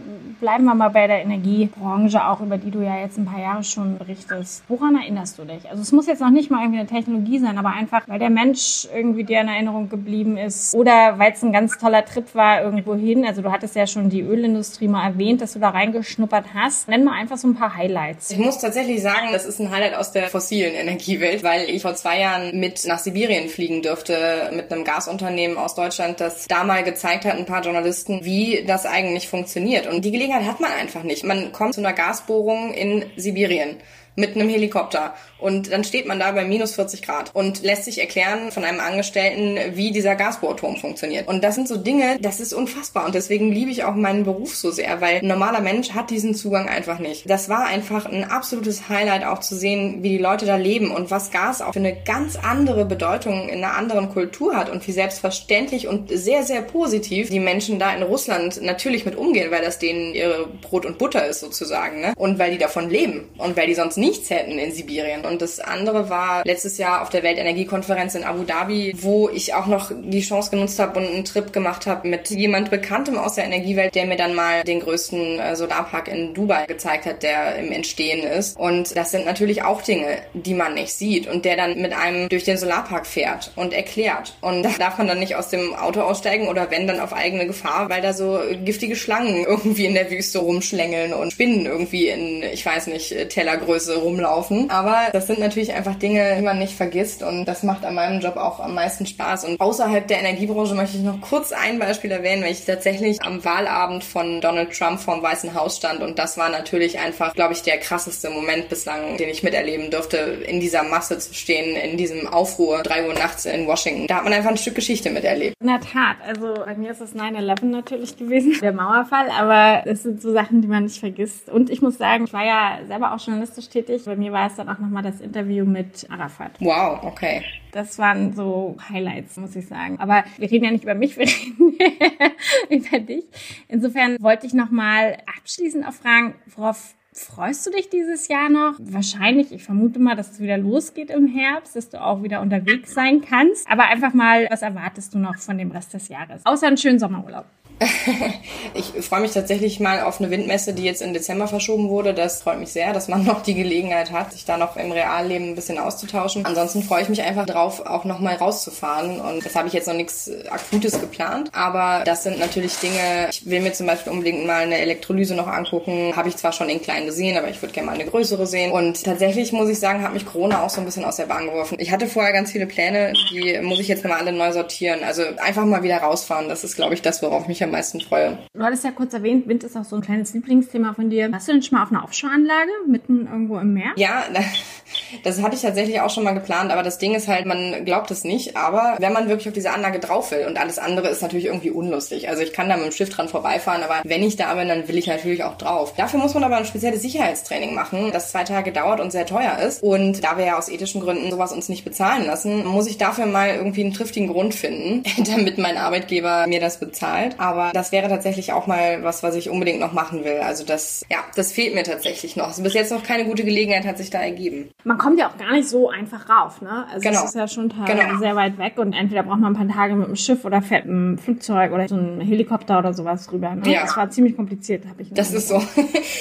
[0.41, 3.65] bleiben wir mal bei der Energiebranche, auch über die du ja jetzt ein paar Jahre
[3.65, 4.65] schon berichtest.
[4.69, 5.69] Woran erinnerst du dich?
[5.71, 8.31] Also es muss jetzt noch nicht mal irgendwie eine Technologie sein, aber einfach, weil der
[8.31, 12.63] Mensch irgendwie dir in Erinnerung geblieben ist oder weil es ein ganz toller Trip war
[12.63, 13.25] irgendwo hin.
[13.27, 16.89] Also du hattest ja schon die Ölindustrie mal erwähnt, dass du da reingeschnuppert hast.
[16.89, 18.31] Nenn mal einfach so ein paar Highlights.
[18.31, 21.95] Ich muss tatsächlich sagen, das ist ein Highlight aus der fossilen Energiewelt, weil ich vor
[21.95, 26.83] zwei Jahren mit nach Sibirien fliegen durfte mit einem Gasunternehmen aus Deutschland, das da mal
[26.83, 29.87] gezeigt hat, ein paar Journalisten wie das eigentlich funktioniert.
[29.87, 31.25] Und die Gelegenheit hat man einfach nicht.
[31.25, 33.77] Man kommt zu einer Gasbohrung in Sibirien
[34.17, 35.15] mit einem Helikopter.
[35.39, 38.81] Und dann steht man da bei minus 40 Grad und lässt sich erklären von einem
[38.81, 41.29] Angestellten, wie dieser Gasbohrturm funktioniert.
[41.29, 43.07] Und das sind so Dinge, das ist unfassbar.
[43.07, 46.35] Und deswegen liebe ich auch meinen Beruf so sehr, weil ein normaler Mensch hat diesen
[46.35, 47.29] Zugang einfach nicht.
[47.29, 51.11] Das war einfach ein absolutes Highlight auch zu sehen, wie die Leute da leben und
[51.11, 54.93] was Gas auch für eine ganz andere Bedeutung in einer anderen Kultur hat und wie
[54.93, 59.79] selbstverständlich und sehr, sehr positiv die Menschen da in Russland natürlich mit umgehen, weil das
[59.79, 62.01] denen ihre Brot und Butter ist sozusagen.
[62.01, 62.13] Ne?
[62.17, 65.25] Und weil die davon leben und weil die sonst nichts hätten in Sibirien.
[65.25, 69.67] Und das andere war letztes Jahr auf der Weltenergiekonferenz in Abu Dhabi, wo ich auch
[69.67, 73.45] noch die Chance genutzt habe und einen Trip gemacht habe mit jemand Bekanntem aus der
[73.45, 77.71] Energiewelt, der mir dann mal den größten äh, Solarpark in Dubai gezeigt hat, der im
[77.71, 78.59] Entstehen ist.
[78.59, 82.29] Und das sind natürlich auch Dinge, die man nicht sieht und der dann mit einem
[82.29, 84.35] durch den Solarpark fährt und erklärt.
[84.41, 87.47] Und da darf man dann nicht aus dem Auto aussteigen oder wenn dann auf eigene
[87.47, 92.43] Gefahr, weil da so giftige Schlangen irgendwie in der Wüste rumschlängeln und Spinnen irgendwie in,
[92.43, 94.71] ich weiß nicht, Tellergröße rumlaufen.
[94.71, 98.21] Aber das sind natürlich einfach Dinge, die man nicht vergisst und das macht an meinem
[98.21, 99.45] Job auch am meisten Spaß.
[99.45, 103.45] Und außerhalb der Energiebranche möchte ich noch kurz ein Beispiel erwähnen, weil ich tatsächlich am
[103.45, 107.63] Wahlabend von Donald Trump vorm Weißen Haus stand und das war natürlich einfach, glaube ich,
[107.63, 112.27] der krasseste Moment bislang, den ich miterleben durfte, in dieser Masse zu stehen, in diesem
[112.27, 114.07] Aufruhr, drei Uhr nachts in Washington.
[114.07, 115.57] Da hat man einfach ein Stück Geschichte miterlebt.
[115.61, 120.03] In der Tat, also bei mir ist es 9-11 natürlich gewesen, der Mauerfall, aber es
[120.03, 121.49] sind so Sachen, die man nicht vergisst.
[121.49, 124.05] Und ich muss sagen, ich war ja selber auch journalistisch tätig tätig.
[124.05, 126.53] Bei mir war es dann auch nochmal das Interview mit Arafat.
[126.61, 127.43] Wow, okay.
[127.73, 129.99] Das waren so Highlights, muss ich sagen.
[129.99, 133.25] Aber wir reden ja nicht über mich, wir reden über dich.
[133.69, 138.77] Insofern wollte ich nochmal abschließend auch fragen, worauf Freust du dich dieses Jahr noch?
[138.79, 142.95] Wahrscheinlich, ich vermute mal, dass es wieder losgeht im Herbst, dass du auch wieder unterwegs
[142.95, 143.71] sein kannst.
[143.71, 146.41] Aber einfach mal, was erwartest du noch von dem Rest des Jahres?
[146.47, 147.45] Außer einen schönen Sommerurlaub.
[148.75, 152.15] ich freue mich tatsächlich mal auf eine Windmesse, die jetzt im Dezember verschoben wurde.
[152.15, 155.51] Das freut mich sehr, dass man noch die Gelegenheit hat, sich da noch im Realleben
[155.51, 156.45] ein bisschen auszutauschen.
[156.45, 159.21] Ansonsten freue ich mich einfach drauf, auch noch mal rauszufahren.
[159.21, 161.51] Und das habe ich jetzt noch nichts Akutes geplant.
[161.53, 165.47] Aber das sind natürlich Dinge, ich will mir zum Beispiel unbedingt mal eine Elektrolyse noch
[165.47, 166.15] angucken.
[166.17, 168.73] Habe ich zwar schon in klein gesehen, aber ich würde gerne mal eine größere sehen.
[168.73, 171.47] Und tatsächlich muss ich sagen, hat mich Corona auch so ein bisschen aus der Bahn
[171.47, 171.77] geworfen.
[171.79, 175.01] Ich hatte vorher ganz viele Pläne, die muss ich jetzt mal alle neu sortieren.
[175.05, 176.49] Also einfach mal wieder rausfahren.
[176.49, 178.39] Das ist, glaube ich, das, worauf ich mich am meisten freue.
[178.55, 181.31] Du hattest ja kurz erwähnt, Wind ist auch so ein kleines Lieblingsthema von dir.
[181.33, 183.93] Hast du denn schon mal auf einer Offshore-Anlage mitten irgendwo im Meer?
[183.97, 184.25] Ja,
[185.25, 188.11] das hatte ich tatsächlich auch schon mal geplant, aber das Ding ist halt, man glaubt
[188.11, 191.23] es nicht, aber wenn man wirklich auf diese Anlage drauf will und alles andere ist
[191.23, 192.29] natürlich irgendwie unlustig.
[192.29, 194.89] Also ich kann da mit dem Schiff dran vorbeifahren, aber wenn ich da bin, dann
[194.89, 195.95] will ich natürlich auch drauf.
[195.97, 199.59] Dafür muss man aber ein spezielles Sicherheitstraining machen, das zwei Tage dauert und sehr teuer
[199.59, 199.83] ist.
[199.83, 203.27] Und da wir ja aus ethischen Gründen sowas uns nicht bezahlen lassen, muss ich dafür
[203.27, 207.37] mal irgendwie einen triftigen Grund finden, damit mein Arbeitgeber mir das bezahlt.
[207.39, 210.41] Aber das wäre tatsächlich auch mal was, was ich unbedingt noch machen will.
[210.41, 212.57] Also das, ja, das fehlt mir tatsächlich noch.
[212.59, 214.71] Bis jetzt noch keine gute Gelegenheit hat sich da ergeben.
[214.85, 216.87] Man kommt ja auch gar nicht so einfach rauf, ne?
[216.93, 217.21] Also genau.
[217.21, 218.19] es ist ja schon genau.
[218.19, 220.87] sehr weit weg und entweder braucht man ein paar Tage mit dem Schiff oder fährt
[220.87, 223.55] mit dem Flugzeug oder so ein Helikopter oder sowas rüber.
[223.55, 223.73] Ne?
[223.73, 223.83] Ja.
[223.83, 225.13] Das war ziemlich kompliziert, habe ich.
[225.13, 225.63] Das ist so.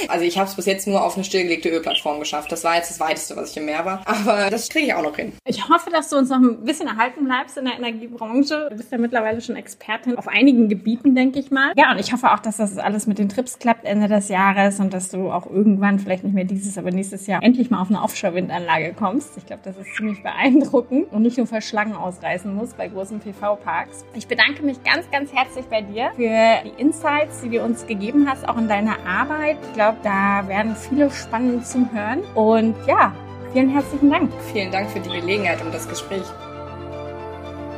[0.07, 2.51] Also ich habe es bis jetzt nur auf eine stillgelegte Ölplattform geschafft.
[2.51, 4.01] Das war jetzt das weiteste, was ich im Meer war.
[4.05, 5.33] Aber das kriege ich auch noch hin.
[5.45, 8.67] Ich hoffe, dass du uns noch ein bisschen erhalten bleibst in der Energiebranche.
[8.69, 11.71] Du bist ja mittlerweile schon Expertin auf einigen Gebieten, denke ich mal.
[11.77, 14.79] Ja, und ich hoffe auch, dass das alles mit den Trips klappt Ende des Jahres
[14.79, 17.89] und dass du auch irgendwann, vielleicht nicht mehr dieses, aber nächstes Jahr, endlich mal auf
[17.89, 19.37] eine Offshore-Windanlage kommst.
[19.37, 23.19] Ich glaube, das ist ziemlich beeindruckend und nicht nur für Schlangen ausreißen muss bei großen
[23.19, 24.03] PV-Parks.
[24.15, 28.27] Ich bedanke mich ganz, ganz herzlich bei dir für die Insights, die du uns gegeben
[28.27, 29.57] hast, auch in deiner Arbeit.
[29.67, 32.21] Ich glaube, da werden viele spannend zum Hören.
[32.33, 33.13] Und ja,
[33.53, 34.31] vielen herzlichen Dank.
[34.51, 36.23] Vielen Dank für die Gelegenheit und das Gespräch.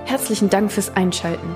[0.06, 1.56] Herzlichen Dank fürs Einschalten.